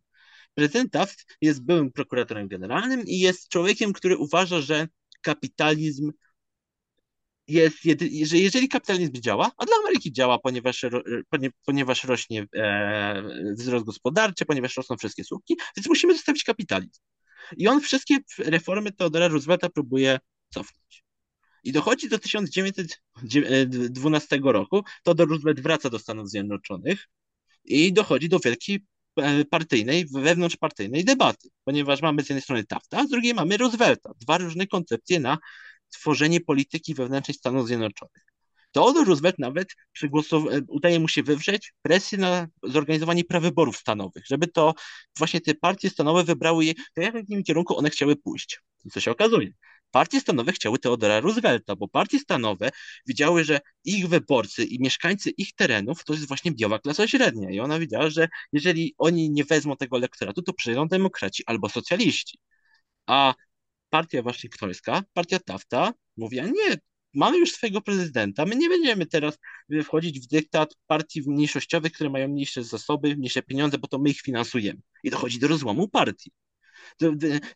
Prezydent 0.56 0.94
jest 1.42 1.64
byłym 1.64 1.92
prokuratorem 1.92 2.48
generalnym 2.48 3.06
i 3.06 3.20
jest 3.20 3.50
człowiekiem, 3.50 3.94
który 3.94 4.18
uważa, 4.18 4.62
że 4.62 4.88
kapitalizm 5.22 6.12
jest, 7.48 7.78
że 8.26 8.38
jeżeli 8.38 8.70
kapitalizm 8.70 9.14
działa, 9.14 9.52
a 9.58 9.66
dla 9.66 9.76
Ameryki 9.84 10.12
działa, 10.12 10.40
ponieważ, 10.40 10.86
ponieważ 11.66 12.04
rośnie 12.04 12.48
e, 12.56 13.24
wzrost 13.58 13.86
gospodarczy, 13.86 14.46
ponieważ 14.46 14.78
rosną 14.78 14.98
wszystkie 14.98 15.24
słupki, 15.24 15.56
więc 15.78 15.88
musimy 15.88 16.14
zostawić 16.14 16.44
kapitalizm. 16.44 17.02
I 17.58 17.68
on 17.68 17.82
wszystkie 17.82 18.18
reformy 18.38 18.92
Teodora 18.92 19.28
Roosevelta 19.28 19.70
próbuje 19.70 20.20
cofnąć. 20.54 21.04
I 21.64 21.72
dochodzi 21.72 22.10
do 22.10 22.20
1912 22.20 24.40
roku, 24.44 24.84
Teodor 25.04 25.30
Roosevelt 25.30 25.60
wraca 25.60 25.90
do 25.90 26.00
Stanów 26.00 26.30
Zjednoczonych 26.30 27.08
i 27.66 27.94
dochodzi 27.94 28.30
do 28.30 28.40
wielkiej 28.40 28.80
E, 28.80 28.95
partyjnej, 29.50 30.06
wewnątrzpartyjnej 30.14 31.06
debaty, 31.06 31.50
ponieważ 31.64 32.02
mamy 32.02 32.24
z 32.24 32.30
jednej 32.30 32.42
strony 32.42 32.64
Tafta, 32.64 33.00
a 33.00 33.04
z 33.04 33.10
drugiej 33.10 33.34
mamy 33.34 33.58
Roosevelta. 33.58 34.12
Dwa 34.22 34.38
różne 34.38 34.68
koncepcje 34.68 35.20
na 35.20 35.38
tworzenie 35.90 36.42
polityki 36.42 36.94
wewnętrznej 36.94 37.36
Stanów 37.36 37.68
Zjednoczonych. 37.68 38.26
Teodor 38.76 39.08
Roosevelt 39.08 39.40
nawet 39.40 39.76
e, 40.04 40.08
udaje 40.68 41.00
mu 41.00 41.08
się 41.08 41.24
wywrzeć 41.24 41.74
presję 41.82 42.18
na 42.18 42.48
zorganizowanie 42.64 43.24
prawyborów 43.24 43.78
stanowych, 43.78 44.24
żeby 44.28 44.48
to 44.48 44.74
właśnie 45.18 45.42
te 45.42 45.54
partie 45.54 45.90
stanowe 45.90 46.24
wybrały 46.24 46.66
je, 46.66 46.74
w 46.74 47.02
jakim 47.02 47.44
kierunku 47.44 47.78
one 47.78 47.90
chciały 47.90 48.16
pójść. 48.16 48.60
Co 48.92 49.00
się 49.00 49.12
okazuje? 49.12 49.52
Partie 49.96 50.20
stanowe 50.20 50.52
chciały 50.52 50.80
Teodora 50.80 51.20
Roosevelta, 51.20 51.76
bo 51.76 51.88
partie 51.88 52.20
stanowe 52.20 52.70
widziały, 53.08 53.44
że 53.44 53.60
ich 53.84 54.08
wyborcy 54.08 54.64
i 54.64 54.80
mieszkańcy 54.80 55.30
ich 55.30 55.54
terenów 55.54 56.04
to 56.04 56.14
jest 56.14 56.28
właśnie 56.28 56.52
biała 56.52 56.80
klasa 56.80 57.08
średnia 57.08 57.50
i 57.52 57.60
ona 57.60 57.80
widziała, 57.80 58.10
że 58.10 58.28
jeżeli 58.54 58.96
oni 58.98 59.30
nie 59.30 59.44
wezmą 59.44 59.76
tego 59.78 59.98
elektoratu, 59.98 60.42
to 60.42 60.54
przyjdą 60.54 60.88
demokraci 60.88 61.44
albo 61.46 61.70
socjaliści. 61.70 62.40
A 63.08 63.34
partia 63.90 64.22
waszyngtońska, 64.22 65.04
partia 65.14 65.40
Tafta 65.40 65.94
mówi, 66.18 66.42
nie, 66.42 66.78
mamy 67.14 67.38
już 67.38 67.52
swojego 67.52 67.82
prezydenta, 67.82 68.46
my 68.46 68.56
nie 68.56 68.70
będziemy 68.70 69.06
teraz 69.06 69.38
wchodzić 69.84 70.20
w 70.20 70.28
dyktat 70.28 70.76
partii 70.88 71.22
mniejszościowych, 71.30 71.92
które 71.92 72.10
mają 72.10 72.28
mniejsze 72.28 72.64
zasoby, 72.64 73.16
mniejsze 73.16 73.42
pieniądze, 73.42 73.78
bo 73.78 73.88
to 73.88 74.00
my 74.00 74.10
ich 74.10 74.22
finansujemy. 74.22 74.82
I 75.04 75.10
dochodzi 75.10 75.40
do 75.40 75.48
rozłamu 75.48 75.88
partii. 75.88 76.32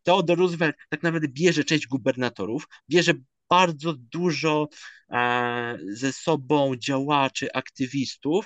Theodore 0.04 0.40
Roosevelt 0.40 0.76
tak 0.90 1.04
naprawdę 1.04 1.28
bierze 1.28 1.64
część 1.64 1.88
gubernatorów, 1.88 2.68
bierze 2.90 3.14
bardzo 3.50 3.94
dużo 3.94 4.68
e, 5.12 5.78
ze 5.88 6.14
sobą 6.14 6.76
działaczy, 6.76 7.54
aktywistów, 7.54 8.46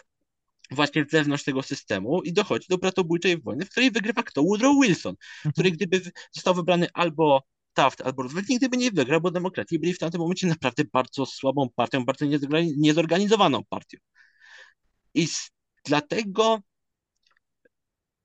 właśnie 0.72 1.06
wewnątrz 1.06 1.44
tego 1.44 1.64
systemu 1.64 2.22
i 2.22 2.34
dochodzi 2.34 2.68
do 2.70 2.78
bratobójczej 2.78 3.42
wojny, 3.42 3.66
w 3.66 3.70
której 3.70 3.92
wygrywa 3.92 4.24
kto? 4.24 4.44
Woodrow 4.44 4.76
Wilson, 4.82 5.16
który 5.40 5.70
mhm. 5.70 5.76
gdyby 5.76 6.12
został 6.32 6.56
wybrany 6.56 6.88
albo 6.94 7.44
Taft 7.74 8.02
albo 8.02 8.24
Roosevelt 8.24 8.50
nigdy 8.50 8.70
by 8.70 8.78
nie 8.78 8.92
wygrał, 8.92 9.22
bo 9.22 9.32
demokraci 9.32 9.80
byli 9.80 9.94
w 9.94 10.00
tamtym 10.00 10.22
momencie 10.22 10.48
naprawdę 10.48 10.84
bardzo 10.94 11.26
słabą 11.26 11.70
partią, 11.76 12.06
bardzo 12.06 12.26
niezorganizowaną 12.78 13.64
partią. 13.70 13.98
I 15.14 15.28
dlatego 15.86 16.60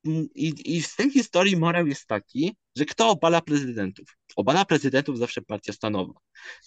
i, 0.04 0.76
I 0.76 0.82
z 0.82 0.96
tej 0.96 1.10
historii 1.10 1.56
morał 1.56 1.86
jest 1.86 2.06
taki, 2.06 2.56
że 2.76 2.84
kto 2.84 3.10
obala 3.10 3.40
prezydentów? 3.40 4.16
Obala 4.36 4.64
prezydentów 4.64 5.18
zawsze 5.18 5.42
partia 5.42 5.72
stanowa. 5.72 6.20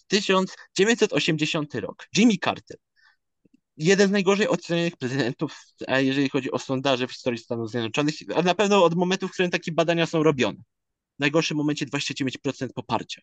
1980 0.08 1.76
rok. 1.76 2.08
Jimmy 2.18 2.34
Carter. 2.44 2.78
Jeden 3.78 4.08
z 4.08 4.12
najgorzej 4.12 4.48
ocenionych 4.48 4.98
prezydentów, 4.98 5.58
jeżeli 5.98 6.30
chodzi 6.30 6.52
o 6.52 6.60
sondaże 6.60 7.08
w 7.08 7.12
historii 7.12 7.40
Stanów 7.40 7.72
Zjednoczonych, 7.72 8.16
a 8.36 8.42
na 8.42 8.56
pewno 8.56 8.84
od 8.84 8.96
momentu, 8.96 9.28
w 9.28 9.32
którym 9.32 9.52
takie 9.52 9.72
badania 9.72 10.06
są 10.06 10.24
robione. 10.24 10.58
W 11.18 11.20
najgorszym 11.20 11.58
momencie 11.58 11.86
29% 11.86 12.68
poparcia. 12.76 13.22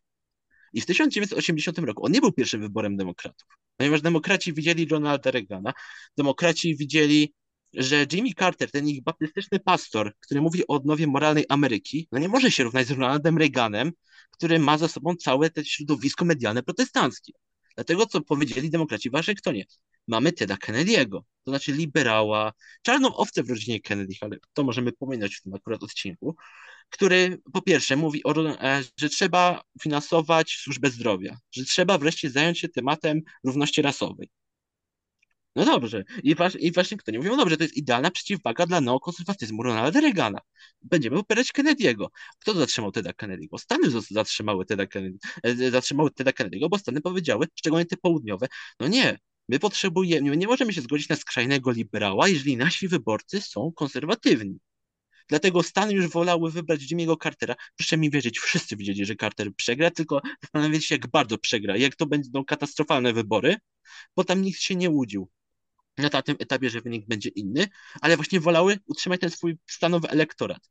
I 0.72 0.80
w 0.80 0.86
1980 0.86 1.78
roku 1.78 2.06
on 2.06 2.12
nie 2.12 2.20
był 2.20 2.32
pierwszym 2.32 2.60
wyborem 2.60 2.96
demokratów, 2.96 3.48
ponieważ 3.76 4.02
demokraci 4.02 4.52
widzieli 4.52 4.86
Ronalda 4.86 5.30
Reagana, 5.30 5.72
demokraci 6.16 6.76
widzieli 6.76 7.34
że 7.74 8.06
Jimmy 8.12 8.34
Carter, 8.34 8.70
ten 8.70 8.88
ich 8.88 9.02
baptystyczny 9.02 9.60
pastor, 9.60 10.12
który 10.20 10.40
mówi 10.40 10.66
o 10.66 10.74
odnowie 10.74 11.06
moralnej 11.06 11.44
Ameryki, 11.48 12.08
no 12.12 12.18
nie 12.18 12.28
może 12.28 12.50
się 12.50 12.64
równać 12.64 12.86
z 12.86 12.90
Ronaldem 12.90 13.38
Reaganem, 13.38 13.92
który 14.30 14.58
ma 14.58 14.78
za 14.78 14.88
sobą 14.88 15.14
całe 15.16 15.50
to 15.50 15.64
środowisko 15.64 16.24
medialne 16.24 16.62
protestanckie. 16.62 17.32
Dlatego, 17.74 18.06
co 18.06 18.20
powiedzieli 18.20 18.70
demokraci 18.70 19.10
w 19.10 19.12
Waszyngtonie. 19.12 19.64
Mamy 20.08 20.32
Teda 20.32 20.56
Kennedy'ego, 20.56 21.20
to 21.44 21.50
znaczy 21.50 21.72
liberała, 21.72 22.52
czarną 22.82 23.16
owcę 23.16 23.42
w 23.42 23.50
rodzinie 23.50 23.80
Kennedy, 23.80 24.14
ale 24.20 24.36
to 24.52 24.64
możemy 24.64 24.92
pominąć 24.92 25.36
w 25.36 25.42
tym 25.42 25.54
akurat 25.54 25.82
odcinku, 25.82 26.36
który 26.90 27.38
po 27.52 27.62
pierwsze 27.62 27.96
mówi, 27.96 28.24
o, 28.24 28.60
e, 28.62 28.82
że 28.96 29.08
trzeba 29.08 29.62
finansować 29.82 30.50
służbę 30.50 30.90
zdrowia, 30.90 31.38
że 31.52 31.64
trzeba 31.64 31.98
wreszcie 31.98 32.30
zająć 32.30 32.58
się 32.58 32.68
tematem 32.68 33.20
równości 33.44 33.82
rasowej. 33.82 34.30
No 35.58 35.64
dobrze. 35.64 36.04
I, 36.22 36.34
was, 36.34 36.56
i 36.56 36.72
Waszyngtonie 36.72 37.18
mówią, 37.18 37.30
no 37.30 37.36
dobrze, 37.36 37.56
to 37.56 37.62
jest 37.62 37.76
idealna 37.76 38.10
przeciwwaga 38.10 38.66
dla 38.66 38.80
neokonserwatyzmu 38.80 39.62
Ronalda 39.62 40.00
Reagana. 40.00 40.38
Będziemy 40.82 41.16
popierać 41.16 41.52
Kennedy'ego. 41.52 42.06
Kto 42.38 42.54
zatrzymał 42.54 42.92
Teda 42.92 43.10
Kennedy'ego? 43.10 43.58
Stany 43.58 43.90
zatrzymały 44.10 44.64
Teda, 44.66 44.86
Kennedy, 44.86 45.18
e, 45.42 45.70
zatrzymały 45.70 46.10
Teda 46.10 46.30
Kennedy'ego, 46.30 46.68
bo 46.70 46.78
Stany 46.78 47.00
powiedziały, 47.00 47.46
szczególnie 47.54 47.86
te 47.86 47.96
południowe, 47.96 48.48
no 48.80 48.88
nie, 48.88 49.18
my 49.48 49.58
potrzebujemy, 49.58 50.30
my 50.30 50.36
nie 50.36 50.46
możemy 50.46 50.72
się 50.72 50.80
zgodzić 50.80 51.08
na 51.08 51.16
skrajnego 51.16 51.70
liberała, 51.70 52.28
jeżeli 52.28 52.56
nasi 52.56 52.88
wyborcy 52.88 53.40
są 53.40 53.72
konserwatywni. 53.76 54.58
Dlatego 55.28 55.62
Stany 55.62 55.92
już 55.92 56.08
wolały 56.08 56.50
wybrać 56.50 56.80
Jimmy'ego 56.80 57.16
Cartera. 57.22 57.54
Proszę 57.76 57.96
mi 57.96 58.10
wierzyć, 58.10 58.38
wszyscy 58.38 58.76
widzieli, 58.76 59.06
że 59.06 59.16
Carter 59.16 59.54
przegra, 59.56 59.90
tylko 59.90 60.20
zastanawiać 60.42 60.84
się, 60.84 60.94
jak 60.94 61.06
bardzo 61.10 61.38
przegra, 61.38 61.76
jak 61.76 61.96
to 61.96 62.06
będą 62.06 62.44
katastrofalne 62.44 63.12
wybory, 63.12 63.56
bo 64.16 64.24
tam 64.24 64.42
nikt 64.42 64.60
się 64.60 64.76
nie 64.76 64.90
łudził 64.90 65.28
na 65.98 66.22
tym 66.22 66.36
etapie, 66.38 66.70
że 66.70 66.80
wynik 66.80 67.06
będzie 67.06 67.28
inny, 67.28 67.68
ale 68.00 68.16
właśnie 68.16 68.40
wolały 68.40 68.78
utrzymać 68.86 69.20
ten 69.20 69.30
swój 69.30 69.58
stanowy 69.66 70.08
elektorat. 70.08 70.70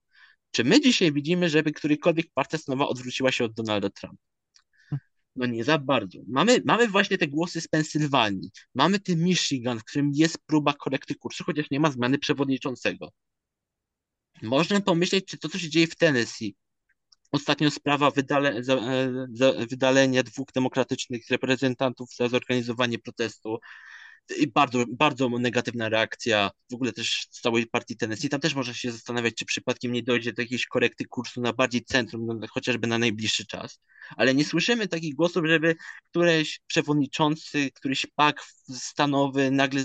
Czy 0.52 0.64
my 0.64 0.82
dzisiaj 0.82 1.14
widzimy, 1.14 1.50
żeby 1.50 1.72
którykolwiek 1.72 2.26
partia 2.34 2.58
stanowa 2.58 2.88
odwróciła 2.88 3.32
się 3.32 3.46
od 3.46 3.54
Donalda 3.54 3.90
Trumpa? 3.90 4.24
No 5.36 5.46
nie 5.46 5.64
za 5.64 5.78
bardzo. 5.78 6.20
Mamy, 6.28 6.62
mamy 6.66 6.88
właśnie 6.88 7.18
te 7.18 7.28
głosy 7.28 7.62
z 7.62 7.68
Pensylwanii, 7.68 8.52
mamy 8.76 9.00
ten 9.00 9.24
Michigan, 9.24 9.80
w 9.80 9.84
którym 9.84 10.12
jest 10.14 10.38
próba 10.46 10.74
korekty 10.74 11.16
kursu, 11.16 11.44
chociaż 11.44 11.70
nie 11.72 11.80
ma 11.80 11.92
zmiany 11.92 12.18
przewodniczącego. 12.18 13.12
Można 14.42 14.82
pomyśleć, 14.82 15.26
czy 15.26 15.38
to, 15.38 15.50
co 15.50 15.60
się 15.60 15.70
dzieje 15.70 15.88
w 15.88 15.96
Tennessee, 15.96 16.56
ostatnio 17.32 17.72
sprawa 17.72 18.12
wydale, 18.12 18.64
za, 18.64 18.74
e, 18.74 19.28
za, 19.34 19.54
wydalenia 19.70 20.24
dwóch 20.24 20.48
demokratycznych 20.54 21.30
reprezentantów 21.30 22.10
za 22.16 22.30
zorganizowanie 22.30 23.00
protestu, 23.00 23.58
i 24.38 24.48
bardzo, 24.48 24.86
bardzo 24.90 25.30
negatywna 25.30 25.90
reakcja 25.90 26.52
w 26.72 26.74
ogóle 26.74 26.94
też 26.94 27.28
z 27.32 27.42
całej 27.42 27.68
partii 27.68 27.98
Tennessee. 27.98 28.30
Tam 28.30 28.40
też 28.40 28.56
można 28.56 28.74
się 28.74 28.92
zastanawiać, 28.92 29.36
czy 29.36 29.46
przypadkiem 29.46 29.92
nie 29.92 30.04
dojdzie 30.04 30.34
do 30.34 30.42
jakiejś 30.42 30.66
korekty 30.66 31.06
kursu 31.06 31.42
na 31.42 31.54
bardziej 31.54 31.84
centrum, 31.84 32.26
no, 32.26 32.48
chociażby 32.48 32.88
na 32.88 32.98
najbliższy 32.98 33.46
czas. 33.46 33.80
Ale 34.18 34.36
nie 34.36 34.46
słyszymy 34.46 34.88
takich 34.88 35.16
głosów, 35.16 35.46
żeby 35.48 35.76
któreś 36.10 36.60
przewodniczący, 36.68 37.72
któryś 37.74 38.06
pak 38.16 38.44
stanowy 38.70 39.52
nagle 39.52 39.84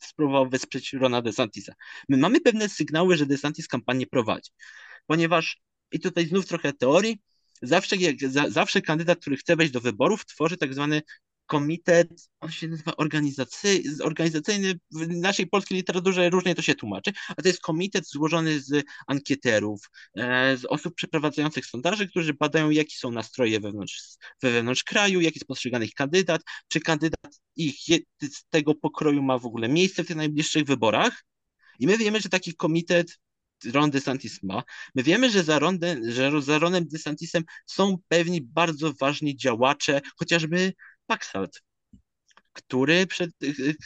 spróbował 0.00 0.48
wesprzeć 0.48 0.92
Rona 0.92 1.22
DeSantisa. 1.22 1.74
My 2.08 2.16
mamy 2.16 2.40
pewne 2.40 2.68
sygnały, 2.68 3.16
że 3.16 3.26
DeSantis 3.26 3.68
kampanię 3.68 4.06
prowadzi, 4.06 4.50
ponieważ, 5.06 5.60
i 5.92 6.00
tutaj 6.00 6.26
znów 6.26 6.46
trochę 6.46 6.72
teorii, 6.72 7.20
zawsze, 7.62 7.96
jak, 7.96 8.16
zawsze 8.48 8.82
kandydat, 8.82 9.20
który 9.20 9.36
chce 9.36 9.56
wejść 9.56 9.72
do 9.72 9.80
wyborów, 9.80 10.26
tworzy 10.26 10.56
tak 10.56 10.74
zwany 10.74 11.02
komitet, 11.52 12.08
on 12.40 12.50
się 12.50 12.68
nazywa 12.68 12.96
organizacyjny, 12.96 14.78
w 14.90 15.08
naszej 15.08 15.46
polskiej 15.46 15.76
literaturze 15.76 16.30
różnie 16.30 16.54
to 16.54 16.62
się 16.62 16.74
tłumaczy, 16.74 17.12
a 17.28 17.42
to 17.42 17.48
jest 17.48 17.60
komitet 17.60 18.08
złożony 18.08 18.60
z 18.60 18.84
ankieterów, 19.06 19.90
e, 20.16 20.56
z 20.56 20.64
osób 20.64 20.94
przeprowadzających 20.94 21.66
sondaże, 21.66 22.06
którzy 22.06 22.34
badają, 22.34 22.70
jakie 22.70 22.96
są 22.96 23.10
nastroje 23.10 23.60
wewnątrz, 23.60 24.02
wewnątrz 24.42 24.84
kraju, 24.84 25.20
jaki 25.20 25.38
jest 25.38 25.46
postrzegany 25.46 25.84
ich 25.84 25.94
kandydat, 25.94 26.42
czy 26.68 26.80
kandydat 26.80 27.40
ich 27.56 27.76
z 28.22 28.44
tego 28.50 28.74
pokroju 28.74 29.22
ma 29.22 29.38
w 29.38 29.46
ogóle 29.46 29.68
miejsce 29.68 30.04
w 30.04 30.06
tych 30.06 30.16
najbliższych 30.16 30.64
wyborach. 30.64 31.24
I 31.78 31.86
my 31.86 31.98
wiemy, 31.98 32.20
że 32.20 32.28
taki 32.28 32.54
komitet 32.54 33.18
Ron 33.64 33.90
DeSantis 33.90 34.42
ma. 34.42 34.62
My 34.94 35.02
wiemy, 35.02 35.30
że 35.30 35.44
za, 35.44 35.58
Rondem, 35.58 36.10
że 36.10 36.42
za 36.42 36.58
Ronem 36.58 36.88
DeSantisem 36.88 37.44
są 37.66 37.96
pewni 38.08 38.40
bardzo 38.40 38.92
ważni 38.92 39.36
działacze, 39.36 40.00
chociażby 40.18 40.72
Paxalt, 41.06 41.62
który, 42.52 43.06
przed, 43.06 43.30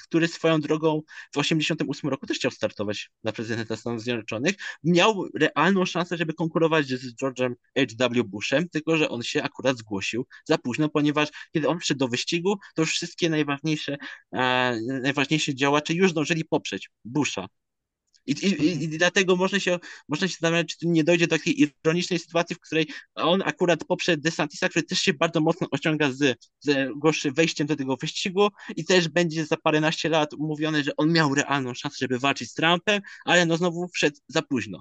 który 0.04 0.28
swoją 0.28 0.60
drogą 0.60 1.02
w 1.30 1.36
1988 1.36 2.10
roku 2.10 2.26
też 2.26 2.36
chciał 2.38 2.50
startować 2.50 3.10
na 3.24 3.32
prezydenta 3.32 3.76
Stanów 3.76 4.02
Zjednoczonych, 4.02 4.54
miał 4.84 5.28
realną 5.34 5.84
szansę, 5.84 6.16
żeby 6.16 6.34
konkurować 6.34 6.86
z 6.86 7.16
George'em 7.22 7.54
H.W. 7.78 8.24
Bushem, 8.24 8.68
tylko 8.68 8.96
że 8.96 9.08
on 9.08 9.22
się 9.22 9.42
akurat 9.42 9.78
zgłosił 9.78 10.26
za 10.44 10.58
późno, 10.58 10.88
ponieważ 10.88 11.28
kiedy 11.52 11.68
on 11.68 11.78
wszedł 11.80 11.98
do 11.98 12.08
wyścigu, 12.08 12.56
to 12.74 12.82
już 12.82 12.92
wszystkie 12.92 13.30
najważniejsze, 13.30 13.96
e, 14.32 14.78
najważniejsi 15.02 15.54
działacze 15.54 15.94
już 15.94 16.10
zdążyli 16.10 16.44
poprzeć 16.44 16.90
Busha. 17.04 17.46
I, 18.26 18.32
i, 18.32 18.82
I, 18.84 18.88
dlatego 18.88 19.36
można 19.36 19.60
się, 19.60 19.78
można 20.08 20.26
się 20.28 20.32
zastanawiać, 20.32 20.76
czy 20.76 20.86
nie 20.86 21.04
dojdzie 21.04 21.26
do 21.26 21.36
takiej 21.38 21.60
ironicznej 21.60 22.18
sytuacji, 22.18 22.56
w 22.56 22.60
której 22.60 22.86
on 23.14 23.42
akurat 23.44 23.84
poprze 23.84 24.16
DeSantisa, 24.16 24.68
który 24.68 24.82
też 24.82 24.98
się 24.98 25.14
bardzo 25.14 25.40
mocno 25.40 25.66
osiąga 25.70 26.12
z, 26.12 26.38
z 26.60 26.88
gorszym 26.96 27.34
wejściem 27.34 27.66
do 27.66 27.76
tego 27.76 27.96
wyścigu 27.96 28.48
i 28.76 28.84
też 28.84 29.08
będzie 29.08 29.46
za 29.46 29.56
paręnaście 29.56 30.08
lat 30.08 30.30
mówione, 30.38 30.84
że 30.84 30.96
on 30.96 31.12
miał 31.12 31.34
realną 31.34 31.74
szansę, 31.74 31.96
żeby 32.00 32.18
walczyć 32.18 32.50
z 32.50 32.54
Trumpem, 32.54 33.02
ale 33.24 33.46
no 33.46 33.56
znowu 33.56 33.88
wszedł 33.88 34.16
za 34.28 34.42
późno. 34.42 34.80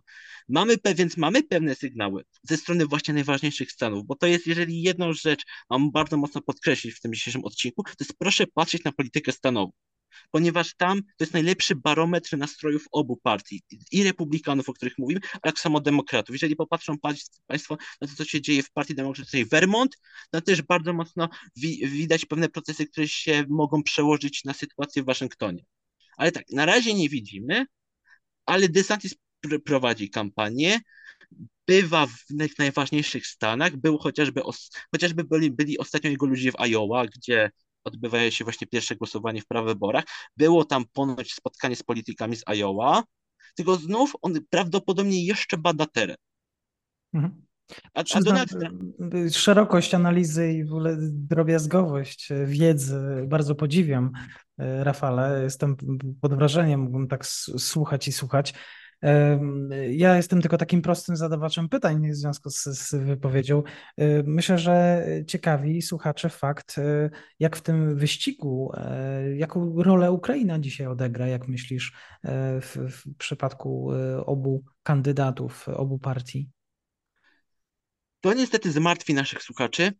Mamy, 0.49 0.75
więc 0.95 1.17
mamy 1.17 1.43
pewne 1.43 1.75
sygnały 1.75 2.23
ze 2.43 2.57
strony 2.57 2.85
właśnie 2.85 3.13
najważniejszych 3.13 3.71
stanów, 3.71 4.05
bo 4.05 4.15
to 4.15 4.27
jest, 4.27 4.47
jeżeli 4.47 4.81
jedną 4.81 5.13
rzecz 5.13 5.43
mam 5.69 5.91
bardzo 5.91 6.17
mocno 6.17 6.41
podkreślić 6.41 6.95
w 6.95 7.01
tym 7.01 7.13
dzisiejszym 7.13 7.45
odcinku, 7.45 7.83
to 7.83 7.91
jest 7.99 8.17
proszę 8.19 8.47
patrzeć 8.47 8.83
na 8.83 8.91
politykę 8.91 9.31
stanową 9.31 9.71
ponieważ 10.31 10.75
tam 10.75 11.03
to 11.03 11.23
jest 11.23 11.33
najlepszy 11.33 11.75
barometr 11.75 12.37
nastrojów 12.37 12.85
obu 12.91 13.17
partii, 13.17 13.63
i 13.91 14.03
republikanów, 14.03 14.69
o 14.69 14.73
których 14.73 14.97
mówimy, 14.97 15.21
ale 15.31 15.41
tak 15.41 15.59
samo 15.59 15.81
demokratów. 15.81 16.35
Jeżeli 16.35 16.55
popatrzą 16.55 16.97
Państwo 17.47 17.77
na 18.01 18.07
to, 18.07 18.15
co 18.15 18.25
się 18.25 18.41
dzieje 18.41 18.63
w 18.63 18.71
Partii 18.71 18.95
Demokratycznej 18.95 19.45
Vermont, 19.45 19.97
to 20.31 20.41
też 20.41 20.61
bardzo 20.61 20.93
mocno 20.93 21.29
wi 21.55 21.87
widać 21.87 22.25
pewne 22.25 22.49
procesy, 22.49 22.87
które 22.87 23.07
się 23.07 23.43
mogą 23.49 23.83
przełożyć 23.83 24.43
na 24.43 24.53
sytuację 24.53 25.03
w 25.03 25.05
Waszyngtonie. 25.05 25.65
Ale 26.17 26.31
tak, 26.31 26.43
na 26.51 26.65
razie 26.65 26.93
nie 26.93 27.09
widzimy, 27.09 27.65
ale 28.45 28.69
DeSantis 28.69 29.15
pr 29.41 29.63
prowadzi 29.63 30.09
kampanię, 30.09 30.79
bywa 31.67 32.07
w 32.07 32.59
najważniejszych 32.59 33.27
stanach, 33.27 33.77
był 33.77 33.97
chociażby, 33.97 34.41
chociażby 34.91 35.23
byli, 35.23 35.51
byli 35.51 35.77
ostatnio 35.77 36.09
jego 36.09 36.25
ludzie 36.25 36.51
w 36.51 36.55
Iowa, 36.59 37.05
gdzie 37.05 37.51
odbywają 37.85 38.29
się 38.29 38.43
właśnie 38.43 38.67
pierwsze 38.67 38.95
głosowanie 38.95 39.41
w 39.41 39.47
prawyborach. 39.47 40.03
Było 40.37 40.65
tam 40.65 40.85
ponoć 40.93 41.33
spotkanie 41.33 41.75
z 41.75 41.83
politykami 41.83 42.35
z 42.35 42.43
Iowa, 42.47 43.03
tylko 43.55 43.75
znów 43.75 44.13
on 44.21 44.33
prawdopodobnie 44.49 45.25
jeszcze 45.25 45.57
bada 45.57 45.85
teren. 45.85 46.17
Mhm. 47.13 47.45
A, 47.93 48.03
a 48.13 48.21
Donald 48.21 48.49
Trump... 48.49 48.83
Szerokość 49.31 49.93
analizy 49.93 50.53
i 50.53 50.65
w 50.65 50.67
ogóle 50.67 50.97
drobiazgowość 51.01 52.29
wiedzy 52.45 53.25
bardzo 53.27 53.55
podziwiam, 53.55 54.11
Rafale. 54.57 55.43
Jestem 55.43 55.75
pod 56.21 56.33
wrażeniem, 56.33 56.79
mógłbym 56.79 57.07
tak 57.07 57.25
słuchać 57.25 58.07
i 58.07 58.11
słuchać. 58.11 58.53
Ja 59.89 60.15
jestem 60.15 60.41
tylko 60.41 60.57
takim 60.57 60.81
prostym 60.81 61.15
zadawaczem 61.15 61.69
pytań 61.69 62.11
w 62.11 62.15
związku 62.15 62.49
z, 62.49 62.63
z, 62.63 62.95
wypowiedzią. 62.95 63.63
Myślę, 64.23 64.57
że 64.57 65.05
ciekawi 65.27 65.81
słuchacze 65.81 66.29
fakt, 66.29 66.77
e, 66.77 67.09
jak 67.39 67.55
w 67.55 67.61
tym 67.61 67.97
wyścigu, 67.97 68.71
e, 68.77 69.35
jaką 69.35 69.83
rolę 69.83 70.11
Ukraina 70.11 70.59
dzisiaj 70.59 70.87
odegra, 70.87 71.27
jak 71.27 71.47
myślisz, 71.47 71.93
e, 72.23 72.61
w, 72.61 72.75
w 72.75 73.17
przypadku 73.17 73.91
obu 74.25 74.63
kandydatów, 74.83 75.69
obu 75.69 75.99
partii? 75.99 76.49
To 78.21 78.33
niestety 78.33 78.71
zmartwi 78.71 79.13
naszych 79.13 79.43
słuchaczy, 79.43 79.91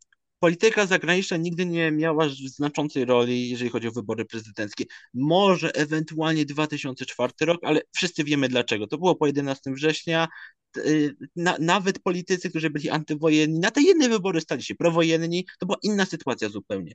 polityka 0.45 0.85
zagraniczna 0.85 1.37
nigdy 1.37 1.65
nie 1.65 1.91
miała 1.91 2.29
znaczącej 2.29 3.05
roli, 3.05 3.49
jeżeli 3.49 3.69
chodzi 3.69 3.87
o 3.87 3.91
wybory 3.91 4.25
prezydenckie. 4.25 4.85
Może 5.13 5.75
ewentualnie 5.75 6.45
2004 6.45 7.33
rok, 7.41 7.59
ale 7.63 7.81
wszyscy 7.95 8.23
wiemy 8.23 8.49
dlaczego. 8.49 8.87
To 8.87 8.97
było 8.97 9.15
po 9.15 9.27
11 9.27 9.71
września. 9.71 10.27
Y, 10.77 11.15
na, 11.35 11.57
nawet 11.59 11.99
politycy, 11.99 12.49
którzy 12.49 12.69
byli 12.69 12.89
antywojenni, 12.89 13.59
na 13.59 13.71
te 13.71 13.81
jedne 13.81 14.09
wybory 14.09 14.41
stali 14.41 14.63
się 14.63 14.75
prowojenni. 14.75 15.45
To 15.59 15.65
była 15.65 15.77
inna 15.83 16.05
sytuacja 16.05 16.49
zupełnie 16.49 16.93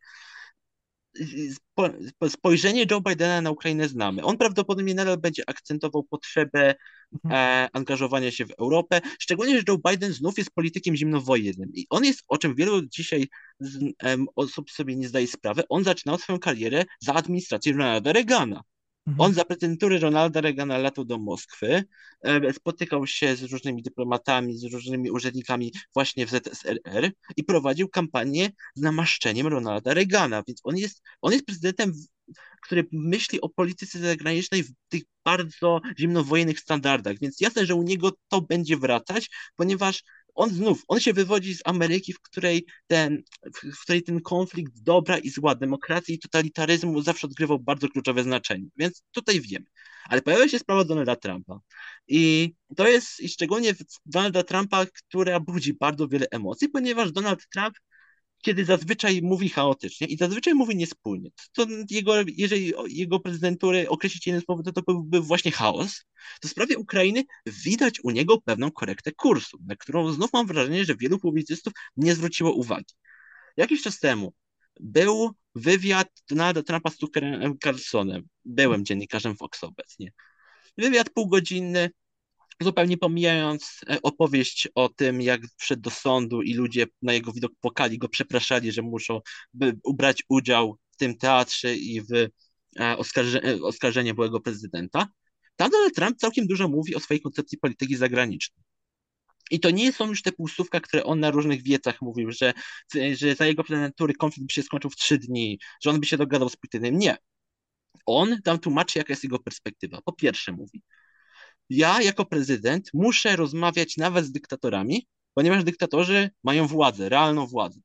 spojrzenie 2.29 2.87
Joe 2.91 3.01
Bidena 3.01 3.41
na 3.41 3.51
Ukrainę 3.51 3.89
znamy. 3.89 4.25
On 4.25 4.37
prawdopodobnie 4.37 4.95
nadal 4.95 5.19
będzie 5.19 5.43
akcentował 5.47 6.03
potrzebę 6.03 6.75
mhm. 7.13 7.35
e, 7.35 7.69
angażowania 7.73 8.31
się 8.31 8.47
w 8.47 8.51
Europę, 8.51 9.01
szczególnie, 9.19 9.57
że 9.57 9.63
Joe 9.69 9.79
Biden 9.91 10.13
znów 10.13 10.39
jest 10.39 10.51
politykiem 10.51 10.97
zimnowojennym 10.97 11.71
i 11.75 11.87
on 11.91 12.05
jest, 12.05 12.23
o 12.29 12.39
czym 12.39 12.55
wielu 12.55 12.83
dzisiaj 12.83 13.29
z, 13.61 13.79
osób 14.37 14.71
sobie 14.71 14.97
nie 14.97 15.09
zdaje 15.09 15.27
sprawy, 15.27 15.63
on 15.69 15.85
zaczynał 15.85 16.19
swoją 16.19 16.39
karierę 16.39 16.85
za 17.01 17.15
administrację 17.15 17.73
Ronalda 17.73 18.13
Reagana. 18.13 18.63
Mhm. 19.07 19.21
On 19.21 19.35
za 19.35 19.45
prezydentury 19.45 19.99
Ronalda 19.99 20.41
Reagana 20.41 20.79
latał 20.79 21.05
do 21.05 21.19
Moskwy, 21.19 21.85
e, 22.23 22.53
spotykał 22.53 23.07
się 23.07 23.37
z 23.37 23.43
różnymi 23.43 23.83
dyplomatami, 23.83 24.59
z 24.59 24.65
różnymi 24.65 25.11
urzędnikami 25.11 25.73
właśnie 25.95 26.27
w 26.27 26.31
ZSRR 26.31 27.11
i 27.37 27.45
prowadził 27.45 27.89
kampanię 27.89 28.51
z 28.75 28.81
namaszczeniem 28.81 29.47
Ronalda 29.47 29.95
Reagana, 29.95 30.43
więc 30.49 30.61
on 30.65 30.77
jest, 30.77 31.03
on 31.23 31.33
jest 31.33 31.47
prezydentem, 31.47 31.93
który 32.63 32.87
myśli 32.93 33.41
o 33.41 33.49
polityce 33.49 33.99
zagranicznej 33.99 34.63
w 34.63 34.73
tych 34.89 35.03
bardzo 35.25 35.81
zimnowojennych 35.99 36.61
standardach, 36.61 37.19
więc 37.21 37.41
jasne, 37.41 37.67
że 37.67 37.75
u 37.75 37.83
niego 37.83 38.13
to 38.29 38.41
będzie 38.41 38.77
wracać, 38.77 39.31
ponieważ 39.57 40.03
on 40.35 40.51
znów, 40.51 40.83
on 40.89 41.01
się 41.01 41.13
wywodzi 41.13 41.55
z 41.55 41.61
Ameryki, 41.65 42.13
w 42.13 42.21
której 42.21 42.67
ten, 42.87 43.23
w 43.55 43.83
której 43.83 44.03
ten 44.03 44.21
konflikt 44.21 44.73
dobra 44.83 45.19
i 45.19 45.31
zła, 45.31 45.55
demokracji 45.55 46.15
i 46.15 46.19
totalitaryzmu 46.19 47.03
zawsze 47.03 47.27
odgrywał 47.27 47.59
bardzo 47.59 47.89
kluczowe 47.89 48.23
znaczenie, 48.23 48.67
więc 48.77 49.03
tutaj 49.11 49.41
wiemy. 49.41 49.67
Ale 50.09 50.23
pojawia 50.23 50.49
się 50.49 50.59
sprawa 50.59 50.85
Donalda 50.85 51.17
Trumpa 51.17 51.61
i 52.09 52.55
to 52.77 52.89
jest 52.89 53.21
i 53.21 53.29
szczególnie 53.29 53.75
Donalda 54.07 54.43
Trumpa, 54.43 54.87
która 54.87 55.41
budzi 55.41 55.75
bardzo 55.75 56.09
wiele 56.09 56.27
emocji, 56.31 56.69
ponieważ 56.69 57.13
Donald 57.13 57.49
Trump 57.49 57.75
kiedy 58.43 58.65
zazwyczaj 58.65 59.23
mówi 59.23 59.49
chaotycznie 59.49 60.07
i 60.07 60.17
zazwyczaj 60.17 60.55
mówi 60.55 60.77
niespójnie. 60.77 61.31
To 61.53 61.67
jego, 61.91 62.15
jeżeli 62.37 62.73
jego 62.89 63.21
prezydenturę 63.21 63.89
określić 63.89 64.27
jednym 64.27 64.43
słowem, 64.45 64.65
to 64.65 64.73
to 64.73 64.83
byłby 64.83 65.21
właśnie 65.21 65.51
chaos. 65.51 66.05
To 66.41 66.49
w 66.49 66.51
sprawie 66.51 66.79
Ukrainy 66.79 67.25
widać 67.47 68.01
u 68.05 68.11
niego 68.11 68.41
pewną 68.41 68.71
korektę 68.71 69.13
kursu, 69.13 69.59
na 69.67 69.77
którą 69.77 70.13
znów 70.13 70.33
mam 70.33 70.47
wrażenie, 70.47 70.85
że 70.85 70.97
wielu 70.97 71.19
publicystów 71.19 71.73
nie 71.97 72.15
zwróciło 72.15 72.53
uwagi. 72.53 72.95
Jakiś 73.57 73.83
czas 73.83 73.99
temu 73.99 74.35
był 74.81 75.31
wywiad 75.55 76.09
Donalda 76.29 76.63
Trumpa 76.63 76.91
z 76.91 76.97
Tuckerem 76.97 77.59
Carlsonem. 77.59 78.29
Byłem 78.45 78.85
dziennikarzem 78.85 79.37
Fox 79.37 79.65
obecnie. 79.65 80.13
Wywiad 80.79 81.11
półgodzinny, 81.11 81.91
zupełnie 82.61 82.99
pomijając 82.99 83.81
e, 83.91 84.03
opowieść 84.03 84.69
o 84.75 84.89
tym, 84.89 85.21
jak 85.23 85.41
wszedł 85.57 85.83
do 85.83 85.91
sądu 85.91 86.43
i 86.43 86.55
ludzie 86.55 86.87
na 87.03 87.13
jego 87.13 87.33
widok 87.33 87.53
płakali, 87.61 87.99
go 87.99 88.09
przepraszali, 88.09 88.73
że 88.73 88.83
muszą 88.83 89.21
brać 89.95 90.23
udział 90.29 90.79
w 90.91 90.97
tym 90.97 91.17
teatrze 91.17 91.77
i 91.77 92.01
w 92.01 92.13
e, 92.81 92.99
oskarże, 92.99 93.43
e, 93.43 93.63
oskarżenie 93.63 94.15
byłego 94.15 94.41
prezydenta, 94.41 95.09
tam 95.57 95.71
Donald 95.71 95.95
Trump 95.95 96.17
całkiem 96.19 96.47
dużo 96.47 96.69
mówi 96.69 96.95
o 96.95 97.01
swojej 97.01 97.21
koncepcji 97.21 97.59
polityki 97.59 97.97
zagranicznej. 97.97 98.65
I 99.51 99.61
to 99.61 99.71
nie 99.71 99.93
są 99.93 100.09
już 100.09 100.23
te 100.23 100.33
półsłówka, 100.33 100.81
które 100.81 101.05
on 101.05 101.21
na 101.21 101.31
różnych 101.31 101.63
wiecach 101.63 102.03
mówił, 102.03 102.31
że, 102.31 102.53
że 103.13 103.35
za 103.35 103.47
jego 103.47 103.65
prezydentury 103.65 104.15
konflikt 104.15 104.47
by 104.47 104.53
się 104.53 104.63
skończył 104.63 104.91
w 104.91 104.97
trzy 104.97 105.19
dni, 105.19 105.59
że 105.83 105.91
on 105.91 106.01
by 106.01 106.07
się 106.07 106.17
dogadał 106.17 106.49
z 106.49 106.57
Putinem. 106.57 106.99
Nie. 106.99 107.17
On 108.07 108.43
tam 108.43 108.59
tłumaczy, 108.59 108.99
jaka 108.99 109.13
jest 109.13 109.25
jego 109.25 109.39
perspektywa. 109.39 110.01
Po 110.05 110.13
pierwsze 110.13 110.53
mówi, 110.53 110.83
ja 111.71 112.03
jako 112.03 112.25
prezydent 112.25 112.91
muszę 112.95 113.37
rozmawiać 113.37 113.97
nawet 113.97 114.25
z 114.25 114.33
dyktatorami, 114.33 115.07
ponieważ 115.35 115.65
dyktatorzy 115.65 116.31
mają 116.45 116.67
władzę, 116.67 117.09
realną 117.09 117.47
władzę. 117.47 117.81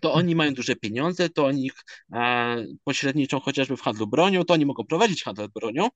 To 0.00 0.12
oni 0.12 0.34
mają 0.34 0.54
duże 0.54 0.76
pieniądze, 0.76 1.28
to 1.28 1.46
oni 1.46 1.70
e, 2.12 2.66
pośredniczą 2.84 3.40
chociażby 3.40 3.76
w 3.76 3.80
handlu 3.80 4.06
bronią, 4.06 4.44
to 4.44 4.54
oni 4.54 4.66
mogą 4.66 4.84
prowadzić 4.84 5.22
handel 5.22 5.48
bronią. 5.54 5.88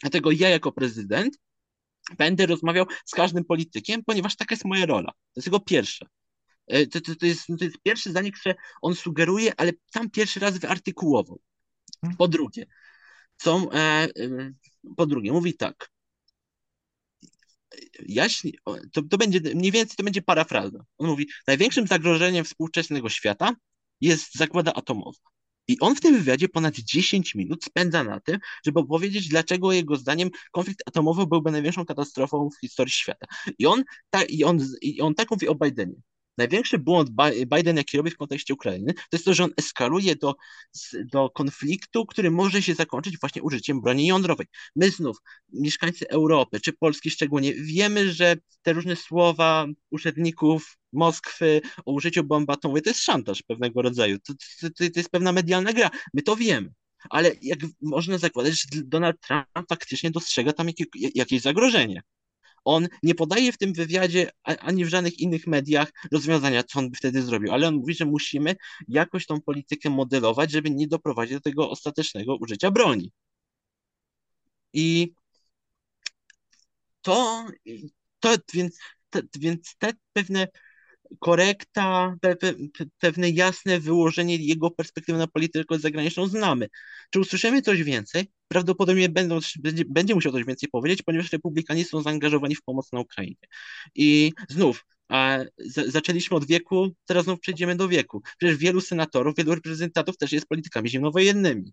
Dlatego 0.00 0.30
ja 0.30 0.48
jako 0.48 0.72
prezydent 0.72 1.38
będę 2.18 2.46
rozmawiał 2.46 2.86
z 3.04 3.14
każdym 3.14 3.44
politykiem, 3.44 4.04
ponieważ 4.06 4.36
taka 4.36 4.52
jest 4.54 4.64
moja 4.64 4.86
rola. 4.86 5.12
To 5.12 5.36
jest 5.36 5.46
jego 5.46 5.60
pierwsze. 5.60 6.06
E, 6.66 6.86
to, 6.86 7.00
to, 7.00 7.16
to, 7.16 7.26
jest, 7.26 7.46
to 7.58 7.64
jest 7.64 7.76
pierwsze 7.82 8.10
zdanie, 8.10 8.32
które 8.32 8.54
on 8.82 8.94
sugeruje, 8.94 9.52
ale 9.56 9.72
tam 9.92 10.10
pierwszy 10.10 10.40
raz 10.40 10.58
wyartykułował. 10.58 11.40
Mhm. 12.02 12.16
Po 12.16 12.28
drugie, 12.28 12.66
są, 13.42 13.70
e, 13.70 13.76
e, 13.76 14.08
po 14.96 15.06
drugie, 15.06 15.32
mówi 15.32 15.56
tak. 15.56 15.91
Jaśni, 18.06 18.54
to, 18.92 19.02
to 19.02 19.18
będzie 19.18 19.40
mniej 19.54 19.72
więcej 19.72 19.96
to 19.96 20.04
będzie 20.04 20.22
parafraza. 20.22 20.84
On 20.98 21.06
mówi: 21.06 21.28
Największym 21.46 21.86
zagrożeniem 21.86 22.44
współczesnego 22.44 23.08
świata 23.08 23.54
jest 24.00 24.34
zagłada 24.34 24.74
atomowa. 24.74 25.18
I 25.68 25.80
on 25.80 25.96
w 25.96 26.00
tym 26.00 26.14
wywiadzie 26.14 26.48
ponad 26.48 26.74
10 26.74 27.34
minut 27.34 27.64
spędza 27.64 28.04
na 28.04 28.20
tym, 28.20 28.38
żeby 28.66 28.80
opowiedzieć, 28.80 29.28
dlaczego 29.28 29.72
jego 29.72 29.96
zdaniem 29.96 30.30
konflikt 30.52 30.82
atomowy 30.86 31.26
byłby 31.26 31.50
największą 31.50 31.84
katastrofą 31.84 32.48
w 32.56 32.60
historii 32.60 32.92
świata. 32.92 33.26
I 33.58 33.66
on, 33.66 33.82
ta, 34.10 34.22
i 34.22 34.44
on, 34.44 34.58
i 34.82 35.00
on 35.00 35.14
tak 35.14 35.30
mówi 35.30 35.48
o 35.48 35.54
Bidenie. 35.54 35.94
Największy 36.38 36.78
błąd 36.78 37.10
Biden, 37.56 37.76
jaki 37.76 37.96
robi 37.96 38.10
w 38.10 38.16
kontekście 38.16 38.54
Ukrainy, 38.54 38.94
to 38.94 39.08
jest 39.12 39.24
to, 39.24 39.34
że 39.34 39.44
on 39.44 39.50
eskaluje 39.56 40.16
do, 40.16 40.34
do 41.12 41.30
konfliktu, 41.30 42.06
który 42.06 42.30
może 42.30 42.62
się 42.62 42.74
zakończyć 42.74 43.18
właśnie 43.18 43.42
użyciem 43.42 43.80
broni 43.80 44.06
jądrowej. 44.06 44.46
My 44.76 44.90
znów, 44.90 45.16
mieszkańcy 45.52 46.08
Europy, 46.08 46.60
czy 46.60 46.72
Polski 46.72 47.10
szczególnie, 47.10 47.54
wiemy, 47.54 48.12
że 48.12 48.36
te 48.62 48.72
różne 48.72 48.96
słowa 48.96 49.66
urzędników 49.90 50.78
Moskwy 50.92 51.60
o 51.86 51.92
użyciu 51.92 52.24
bomb 52.24 52.50
atomowej 52.50 52.82
to 52.82 52.90
jest 52.90 53.00
szantaż 53.00 53.42
pewnego 53.42 53.82
rodzaju. 53.82 54.18
To, 54.18 54.34
to, 54.60 54.68
to, 54.70 54.84
jest 54.96 55.10
pewna 55.10 55.32
medialna 55.32 55.72
gra. 55.72 55.90
My 56.14 56.22
to 56.22 56.36
wiemy. 56.36 56.72
Ale 57.10 57.32
jak 57.42 57.58
można 57.82 58.18
zakładać, 58.18 58.52
że 58.52 58.82
Donald 58.84 59.20
Trump 59.20 59.68
faktycznie 59.68 60.10
dostrzega 60.10 60.52
tam 60.52 60.66
jakie, 60.66 60.84
jakieś 61.14 61.42
zagrożenie. 61.42 62.02
On 62.64 62.88
nie 63.02 63.14
podaje 63.14 63.52
w 63.52 63.58
tym 63.58 63.72
wywiadzie 63.72 64.30
ani 64.44 64.84
w 64.84 64.88
żadnych 64.88 65.18
innych 65.18 65.46
mediach 65.46 65.92
rozwiązania, 66.12 66.62
co 66.62 66.78
on 66.78 66.90
by 66.90 66.96
wtedy 66.96 67.22
zrobił, 67.22 67.52
ale 67.52 67.68
on 67.68 67.74
mówi, 67.74 67.94
że 67.94 68.04
musimy 68.04 68.56
jakoś 68.88 69.26
tą 69.26 69.40
politykę 69.40 69.90
modelować, 69.90 70.50
żeby 70.50 70.70
nie 70.70 70.88
doprowadzić 70.88 71.34
do 71.34 71.40
tego 71.40 71.70
ostatecznego 71.70 72.36
użycia 72.36 72.70
broni. 72.70 73.12
I 74.72 75.14
to, 77.02 77.46
to 78.20 78.36
więc, 78.54 78.78
te, 79.10 79.22
więc 79.38 79.76
te 79.78 79.92
pewne 80.12 80.48
korekta, 81.18 82.16
pe, 82.20 82.36
pe, 82.36 82.54
pewne 82.98 83.30
jasne 83.30 83.80
wyłożenie 83.80 84.36
jego 84.36 84.70
perspektywy 84.70 85.18
na 85.18 85.26
politykę 85.26 85.78
zagraniczną 85.78 86.26
znamy. 86.26 86.68
Czy 87.10 87.20
usłyszymy 87.20 87.62
coś 87.62 87.82
więcej? 87.82 88.30
Prawdopodobnie 88.48 89.08
będą, 89.08 89.38
będzie, 89.58 89.84
będzie 89.84 90.14
musiał 90.14 90.32
coś 90.32 90.44
więcej 90.44 90.68
powiedzieć, 90.68 91.02
ponieważ 91.02 91.32
republikanie 91.32 91.84
są 91.84 92.02
zaangażowani 92.02 92.54
w 92.54 92.62
pomoc 92.62 92.92
na 92.92 93.00
Ukrainie. 93.00 93.36
I 93.94 94.32
znów, 94.48 94.84
a 95.08 95.38
z, 95.58 95.92
zaczęliśmy 95.92 96.36
od 96.36 96.46
wieku, 96.46 96.88
teraz 97.06 97.24
znów 97.24 97.40
przejdziemy 97.40 97.76
do 97.76 97.88
wieku. 97.88 98.22
Przecież 98.38 98.56
wielu 98.56 98.80
senatorów, 98.80 99.34
wielu 99.36 99.54
reprezentantów 99.54 100.16
też 100.16 100.32
jest 100.32 100.46
politykami 100.46 100.88
zimnowojennymi 100.88 101.72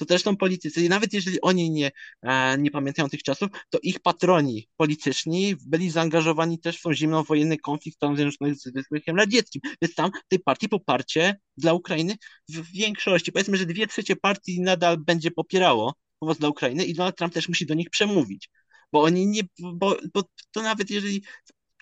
to 0.00 0.06
też 0.06 0.22
są 0.22 0.36
politycy. 0.36 0.84
I 0.84 0.88
nawet 0.88 1.12
jeżeli 1.12 1.40
oni 1.40 1.70
nie, 1.70 1.90
e, 2.22 2.58
nie 2.58 2.70
pamiętają 2.70 3.08
tych 3.08 3.22
czasów, 3.22 3.48
to 3.70 3.78
ich 3.82 4.00
patroni 4.00 4.68
polityczni 4.76 5.56
byli 5.66 5.90
zaangażowani 5.90 6.58
też 6.58 6.78
w 6.78 6.82
tą 6.82 6.94
zimnowojenny 6.94 7.58
konflikt 7.58 7.96
Stanów 7.96 8.16
Zjednoczonych 8.16 8.56
z 8.56 8.62
Związkiem 8.62 9.16
Radzieckim. 9.16 9.62
Więc 9.82 9.94
tam 9.94 10.10
tej 10.28 10.38
partii 10.38 10.68
poparcie 10.68 11.36
dla 11.56 11.72
Ukrainy 11.72 12.14
w 12.48 12.72
większości, 12.72 13.32
powiedzmy, 13.32 13.56
że 13.56 13.66
dwie 13.66 13.86
trzecie 13.86 14.16
partii 14.16 14.60
nadal 14.60 14.96
będzie 14.98 15.30
popierało 15.30 15.94
pomoc 16.18 16.38
dla 16.38 16.48
Ukrainy 16.48 16.84
i 16.84 16.94
Donald 16.94 17.16
Trump 17.16 17.34
też 17.34 17.48
musi 17.48 17.66
do 17.66 17.74
nich 17.74 17.90
przemówić. 17.90 18.48
Bo 18.92 19.02
oni 19.02 19.26
nie, 19.26 19.42
bo, 19.58 19.96
bo 20.14 20.22
to 20.52 20.62
nawet 20.62 20.90
jeżeli 20.90 21.22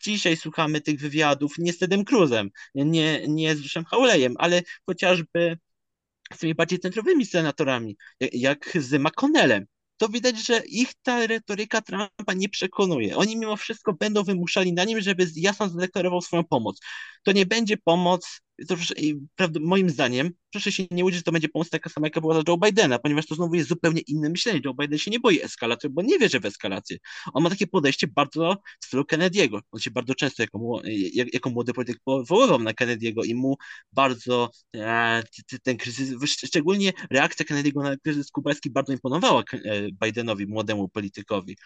dzisiaj 0.02 0.36
słuchamy 0.36 0.80
tych 0.80 1.00
wywiadów 1.00 1.54
nie 1.58 1.72
z 1.72 1.78
Tedem 1.78 2.04
Cruzem, 2.04 2.50
nie, 2.74 3.28
nie 3.28 3.56
z 3.56 3.60
Rushem 3.60 3.84
Haulejem, 3.84 4.34
ale 4.38 4.62
chociażby 4.86 5.58
z 6.34 6.38
tymi 6.38 6.54
bardziej 6.54 6.78
centrowymi 6.78 7.26
senatorami, 7.26 7.96
jak 8.32 8.70
z 8.80 8.92
McConnellem, 8.92 9.66
to 9.96 10.08
widać, 10.08 10.46
że 10.46 10.62
ich 10.66 10.94
ta 11.02 11.26
retoryka 11.26 11.80
Trumpa 11.80 12.34
nie 12.36 12.48
przekonuje. 12.48 13.16
Oni 13.16 13.36
mimo 13.36 13.56
wszystko 13.56 13.92
będą 13.92 14.24
wymuszali 14.24 14.72
na 14.72 14.84
nim, 14.84 15.00
żeby 15.00 15.26
jasno 15.36 15.68
zadeklarował 15.68 16.20
swoją 16.20 16.44
pomoc. 16.44 16.80
To 17.22 17.32
nie 17.32 17.46
będzie 17.46 17.76
pomoc 17.76 18.40
to 18.66 18.76
prawda, 19.36 19.60
moim 19.62 19.90
zdaniem, 19.90 20.30
proszę 20.50 20.72
się 20.72 20.84
nie 20.90 21.04
łudzić, 21.04 21.18
że 21.18 21.22
to 21.22 21.32
będzie 21.32 21.48
pomoc 21.48 21.70
taka 21.70 21.90
sama, 21.90 22.06
jaka 22.06 22.20
była 22.20 22.34
dla 22.34 22.42
Joe 22.52 22.58
Bidena, 22.58 22.98
ponieważ 22.98 23.26
to 23.26 23.34
znowu 23.34 23.54
jest 23.54 23.68
zupełnie 23.68 24.00
inne 24.00 24.28
myślenie. 24.28 24.60
Joe 24.64 24.74
Biden 24.74 24.98
się 24.98 25.10
nie 25.10 25.20
boi 25.20 25.40
eskalacji, 25.40 25.90
bo 25.90 26.02
nie 26.02 26.18
wierzy 26.18 26.40
w 26.40 26.46
eskalację. 26.46 26.96
On 27.32 27.42
ma 27.42 27.50
takie 27.50 27.66
podejście 27.66 28.06
bardzo 28.06 28.56
w 28.80 28.84
stylu 28.84 29.02
Kennedy'ego. 29.02 29.60
On 29.72 29.80
się 29.80 29.90
bardzo 29.90 30.14
często 30.14 30.42
jako, 30.42 30.80
jak, 31.12 31.34
jako 31.34 31.50
młody 31.50 31.72
polityk 31.72 31.98
powoływał 32.04 32.58
na 32.58 32.72
Kennedy'ego 32.72 33.26
i 33.26 33.34
mu 33.34 33.56
bardzo 33.92 34.50
e, 34.76 35.22
ten 35.62 35.76
kryzys, 35.76 36.14
szczególnie 36.26 36.92
reakcja 37.10 37.46
Kennedy'ego 37.46 37.82
na 37.82 37.96
kryzys 37.96 38.30
kubański 38.30 38.70
bardzo 38.70 38.92
imponowała 38.92 39.42
e, 39.52 39.88
Bidenowi, 40.04 40.46
młodemu 40.46 40.88
politykowi 40.88 41.56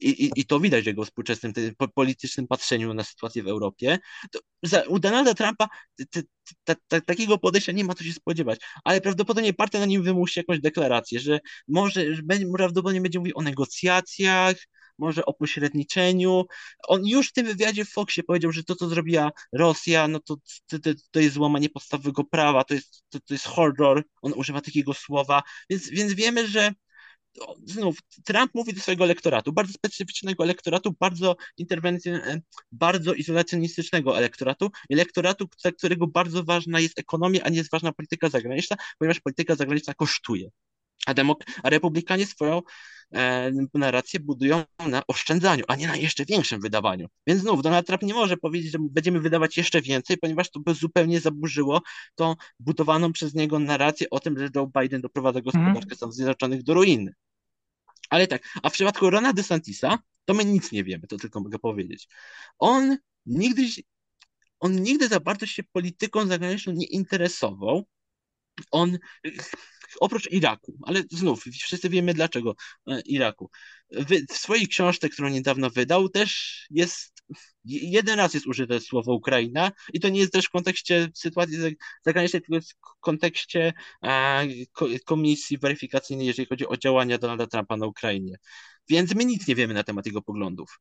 i, 0.00 0.24
i, 0.24 0.30
i 0.36 0.44
to 0.44 0.60
widać 0.60 0.84
w 0.84 0.86
jego 0.86 1.04
współczesnym 1.04 1.52
po, 1.78 1.88
politycznym 1.88 2.46
patrzeniu 2.46 2.94
na 2.94 3.04
sytuację 3.04 3.42
w 3.42 3.48
Europie, 3.48 3.98
to 4.32 4.38
za, 4.62 4.82
u 4.82 4.98
Donalda 4.98 5.34
Trumpa 5.34 5.68
t, 6.10 6.22
t, 6.64 6.74
t, 6.88 7.00
takiego 7.00 7.38
podejścia 7.38 7.72
nie 7.72 7.84
ma 7.84 7.94
co 7.94 8.04
się 8.04 8.12
spodziewać, 8.12 8.60
ale 8.84 9.00
prawdopodobnie 9.00 9.54
partia 9.54 9.78
na 9.78 9.86
nim 9.86 10.02
wymusi 10.02 10.40
jakąś 10.40 10.60
deklarację, 10.60 11.20
że 11.20 11.40
może, 11.68 12.14
że 12.14 12.22
będzie, 12.22 12.46
prawdopodobnie 12.56 13.00
będzie 13.00 13.18
mówił 13.18 13.38
o 13.38 13.42
negocjacjach, 13.42 14.56
może 14.98 15.24
o 15.24 15.32
pośredniczeniu. 15.34 16.44
On 16.88 17.06
już 17.06 17.28
w 17.28 17.32
tym 17.32 17.46
wywiadzie 17.46 17.84
w 17.84 17.90
Foxie 17.90 18.22
powiedział, 18.22 18.52
że 18.52 18.64
to, 18.64 18.76
co 18.76 18.88
zrobiła 18.88 19.30
Rosja, 19.52 20.08
no 20.08 20.20
to, 20.20 20.36
to, 20.66 20.78
to 21.10 21.20
jest 21.20 21.34
złamanie 21.34 21.70
podstawowego 21.70 22.24
prawa, 22.24 22.64
to 22.64 22.74
jest, 22.74 23.04
to, 23.08 23.18
to 23.20 23.34
jest 23.34 23.46
horror, 23.46 24.04
on 24.22 24.32
używa 24.36 24.60
takiego 24.60 24.94
słowa, 24.94 25.42
więc, 25.70 25.88
więc 25.90 26.12
wiemy, 26.12 26.46
że 26.48 26.72
znów 27.64 27.98
Trump 28.24 28.54
mówi 28.54 28.74
do 28.74 28.80
swojego 28.80 29.04
elektoratu, 29.04 29.52
bardzo 29.52 29.72
specyficznego 29.72 30.44
elektoratu, 30.44 30.94
bardzo 31.00 31.36
interwencyjnego, 31.56 32.40
bardzo 32.72 33.14
izolacjonistycznego 33.14 34.18
elektoratu, 34.18 34.70
elektoratu, 34.90 35.48
dla 35.62 35.72
którego 35.72 36.06
bardzo 36.06 36.44
ważna 36.44 36.80
jest 36.80 36.98
ekonomia, 36.98 37.40
a 37.42 37.48
nie 37.48 37.56
jest 37.56 37.70
ważna 37.70 37.92
polityka 37.92 38.28
zagraniczna, 38.28 38.76
ponieważ 38.98 39.20
polityka 39.20 39.54
zagraniczna 39.54 39.94
kosztuje. 39.94 40.50
A, 41.06 41.14
demok- 41.14 41.44
a 41.62 41.70
republikanie 41.70 42.26
swoją 42.26 42.58
e, 42.58 42.62
narrację 43.74 44.20
budują 44.20 44.64
na 44.88 45.02
oszczędzaniu, 45.06 45.64
a 45.68 45.76
nie 45.76 45.86
na 45.86 45.96
jeszcze 45.96 46.24
większym 46.24 46.60
wydawaniu. 46.60 47.08
Więc 47.26 47.40
znów 47.40 47.62
Donald 47.62 47.86
Trump 47.86 48.02
nie 48.02 48.14
może 48.14 48.36
powiedzieć, 48.36 48.72
że 48.72 48.78
będziemy 48.80 49.20
wydawać 49.20 49.56
jeszcze 49.56 49.82
więcej, 49.82 50.18
ponieważ 50.18 50.50
to 50.50 50.60
by 50.60 50.74
zupełnie 50.74 51.20
zaburzyło 51.20 51.80
tą 52.14 52.34
budowaną 52.60 53.12
przez 53.12 53.34
niego 53.34 53.58
narrację 53.58 54.10
o 54.10 54.20
tym, 54.20 54.38
że 54.38 54.48
Joe 54.54 54.70
Biden 54.80 55.00
doprowadza 55.00 55.40
gospodarkę. 55.40 55.96
Stanów 55.96 56.14
Zjednoczonych 56.14 56.62
do 56.62 56.74
ruiny. 56.74 57.12
Ale 58.10 58.26
tak, 58.26 58.58
a 58.62 58.70
w 58.70 58.72
przypadku 58.72 59.10
Rona 59.10 59.32
DeSantisa, 59.32 59.98
to 60.24 60.34
my 60.34 60.44
nic 60.44 60.72
nie 60.72 60.84
wiemy, 60.84 61.06
to 61.06 61.16
tylko 61.16 61.40
mogę 61.40 61.58
powiedzieć. 61.58 62.08
On 62.58 62.96
nigdy, 63.26 63.62
on 64.60 64.82
nigdy 64.82 65.08
za 65.08 65.20
bardzo 65.20 65.46
się 65.46 65.62
polityką 65.72 66.26
zagraniczną 66.26 66.72
nie 66.72 66.86
interesował. 66.86 67.86
On 68.70 68.98
oprócz 70.00 70.30
Iraku, 70.30 70.78
ale 70.82 71.02
znów 71.10 71.44
wszyscy 71.44 71.88
wiemy 71.88 72.14
dlaczego 72.14 72.54
e, 72.86 73.00
Iraku. 73.00 73.50
W, 73.90 74.32
swojej 74.32 74.68
książce, 74.68 75.08
którą 75.08 75.28
niedawno 75.28 75.70
wydał, 75.70 76.08
też 76.08 76.60
jest 76.70 77.20
jeden 77.64 78.18
raz 78.18 78.34
jest 78.34 78.46
użyte 78.46 78.80
słowo 78.80 79.14
Ukraina 79.14 79.72
i 79.92 80.00
to 80.00 80.08
nie 80.08 80.20
jest 80.20 80.32
też 80.32 80.44
w 80.44 80.50
kontekście 80.50 81.08
sytuacji 81.14 81.58
zagranicznej, 82.04 82.42
tylko 82.42 82.66
w 82.66 83.00
kontekście 83.00 83.72
e, 84.02 84.46
komisji 85.04 85.58
weryfikacyjnej, 85.58 86.26
jeżeli 86.26 86.48
chodzi 86.48 86.66
o 86.66 86.76
działania 86.76 87.18
Donalda 87.18 87.46
Trumpa 87.46 87.76
na 87.76 87.86
Ukrainie. 87.86 88.36
Więc 88.88 89.14
my 89.14 89.24
nic 89.24 89.48
nie 89.48 89.54
wiemy 89.54 89.74
na 89.74 89.84
temat 89.84 90.06
jego 90.06 90.22
poglądów. 90.22 90.80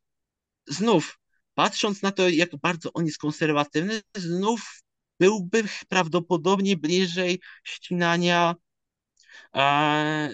Znów, 0.68 1.20
patrząc 1.54 2.02
na 2.02 2.12
to, 2.12 2.30
jak 2.30 2.50
bardzo 2.62 2.94
on 2.94 3.06
jest 3.06 3.18
konserwatywny, 3.18 4.02
znów 4.15 4.82
byłby 5.19 5.63
prawdopodobnie 5.89 6.77
bliżej 6.77 7.39
ścinania 7.63 8.55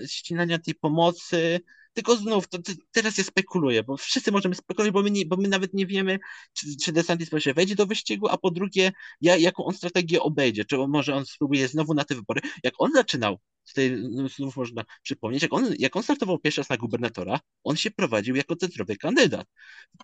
ścinania 0.07 0.59
tej 0.59 0.75
pomocy. 0.75 1.59
Tylko 1.95 2.15
znów, 2.15 2.47
to, 2.47 2.57
to, 2.59 2.71
teraz 2.91 3.17
ja 3.17 3.23
spekuluję, 3.23 3.83
bo 3.83 3.97
wszyscy 3.97 4.31
możemy 4.31 4.55
spekulować, 4.55 4.93
bo 4.93 5.03
my, 5.03 5.11
nie, 5.11 5.25
bo 5.25 5.37
my 5.37 5.47
nawet 5.47 5.73
nie 5.73 5.87
wiemy, 5.87 6.19
czy, 6.53 6.67
czy 6.83 6.91
DeSantis 6.91 7.29
się 7.39 7.53
wejdzie 7.53 7.75
do 7.75 7.85
wyścigu, 7.85 8.27
a 8.27 8.37
po 8.37 8.51
drugie, 8.51 8.91
ja, 9.21 9.37
jaką 9.37 9.65
on 9.65 9.73
strategię 9.73 10.21
obejdzie, 10.21 10.65
czy 10.65 10.77
może 10.87 11.15
on 11.15 11.25
spróbuje 11.25 11.67
znowu 11.67 11.93
na 11.93 12.03
te 12.03 12.15
wybory. 12.15 12.41
Jak 12.63 12.73
on 12.77 12.91
zaczynał, 12.93 13.39
tutaj 13.67 13.97
no, 14.11 14.29
znów 14.29 14.57
można 14.57 14.85
przypomnieć, 15.03 15.43
jak 15.43 15.53
on, 15.53 15.73
jak 15.79 15.95
on 15.95 16.03
startował 16.03 16.39
pierwszy 16.39 16.61
raz 16.61 16.69
na 16.69 16.77
gubernatora, 16.77 17.39
on 17.63 17.75
się 17.75 17.91
prowadził 17.91 18.35
jako 18.35 18.55
centrowy 18.55 18.97
kandydat. 18.97 19.47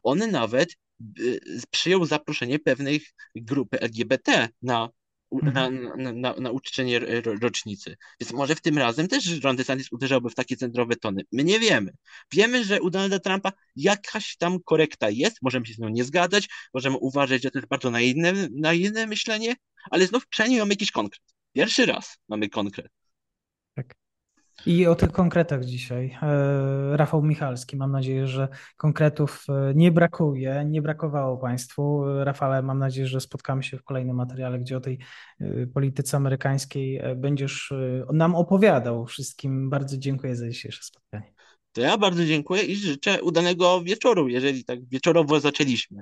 On 0.04 0.32
nawet 0.32 0.76
y, 1.20 1.40
przyjął 1.72 2.06
zaproszenie 2.06 2.60
pewnej 2.60 3.02
grupy 3.36 3.80
LGBT 3.80 4.50
na 4.62 4.90
na, 5.32 5.70
na, 5.98 6.14
na, 6.14 6.34
na 6.34 6.52
uczczenie 6.52 7.00
rocznicy. 7.42 7.98
Więc 8.20 8.34
może 8.34 8.56
w 8.56 8.62
tym 8.62 8.78
razem 8.78 9.08
też 9.08 9.40
Ron 9.44 9.56
DeSantis 9.56 9.92
uderzałby 9.92 10.30
w 10.30 10.36
takie 10.36 10.58
centrowe 10.58 10.96
tony. 10.96 11.22
My 11.32 11.44
nie 11.44 11.60
wiemy. 11.60 11.92
Wiemy, 12.32 12.64
że 12.64 12.82
u 12.82 12.90
Donalda 12.90 13.20
Trumpa 13.20 13.52
jakaś 13.76 14.38
tam 14.38 14.60
korekta 14.66 15.10
jest, 15.10 15.38
możemy 15.42 15.66
się 15.66 15.74
z 15.74 15.80
nią 15.80 15.90
nie 15.90 16.04
zgadzać, 16.04 16.50
możemy 16.74 16.98
uważać, 16.98 17.44
że 17.44 17.52
to 17.52 17.60
jest 17.60 17.70
bardzo 17.70 17.92
naiwne, 17.92 18.34
naiwne 18.52 19.08
myślenie, 19.08 19.56
ale 19.92 20.08
znów 20.08 20.28
przynajmniej 20.28 20.60
mamy 20.60 20.74
jakiś 20.74 20.92
konkret. 20.92 21.22
Pierwszy 21.54 21.86
raz 21.86 22.18
mamy 22.30 22.50
konkret. 22.50 23.01
I 24.66 24.88
o 24.88 24.96
tych 24.96 25.12
konkretach 25.12 25.66
dzisiaj. 25.66 26.18
E, 26.22 26.98
Rafał 26.98 27.24
Michalski, 27.24 27.78
mam 27.78 27.92
nadzieję, 27.92 28.28
że 28.28 28.48
konkretów 28.78 29.46
e, 29.50 29.74
nie 29.76 29.92
brakuje, 29.92 30.66
nie 30.70 30.82
brakowało 30.82 31.38
Państwu. 31.38 32.04
Rafale, 32.24 32.62
mam 32.62 32.80
nadzieję, 32.80 33.08
że 33.08 33.22
spotkamy 33.22 33.64
się 33.64 33.78
w 33.78 33.84
kolejnym 33.84 34.16
materiale, 34.16 34.60
gdzie 34.60 34.78
o 34.78 34.82
tej 34.82 35.00
e, 35.40 35.68
polityce 35.68 36.18
amerykańskiej 36.18 37.02
będziesz 37.16 37.74
nam 38.14 38.36
opowiadał. 38.36 39.06
Wszystkim 39.06 39.70
bardzo 39.70 39.98
dziękuję 39.98 40.36
za 40.36 40.50
dzisiejsze 40.50 40.84
spotkanie. 40.84 41.34
To 41.72 41.82
ja 41.82 41.98
bardzo 41.98 42.26
dziękuję 42.26 42.64
i 42.64 42.76
życzę 42.76 43.22
udanego 43.22 43.82
wieczoru, 43.84 44.28
jeżeli 44.28 44.66
tak 44.66 44.80
wieczorowo 44.88 45.40
zaczęliśmy. 45.40 46.02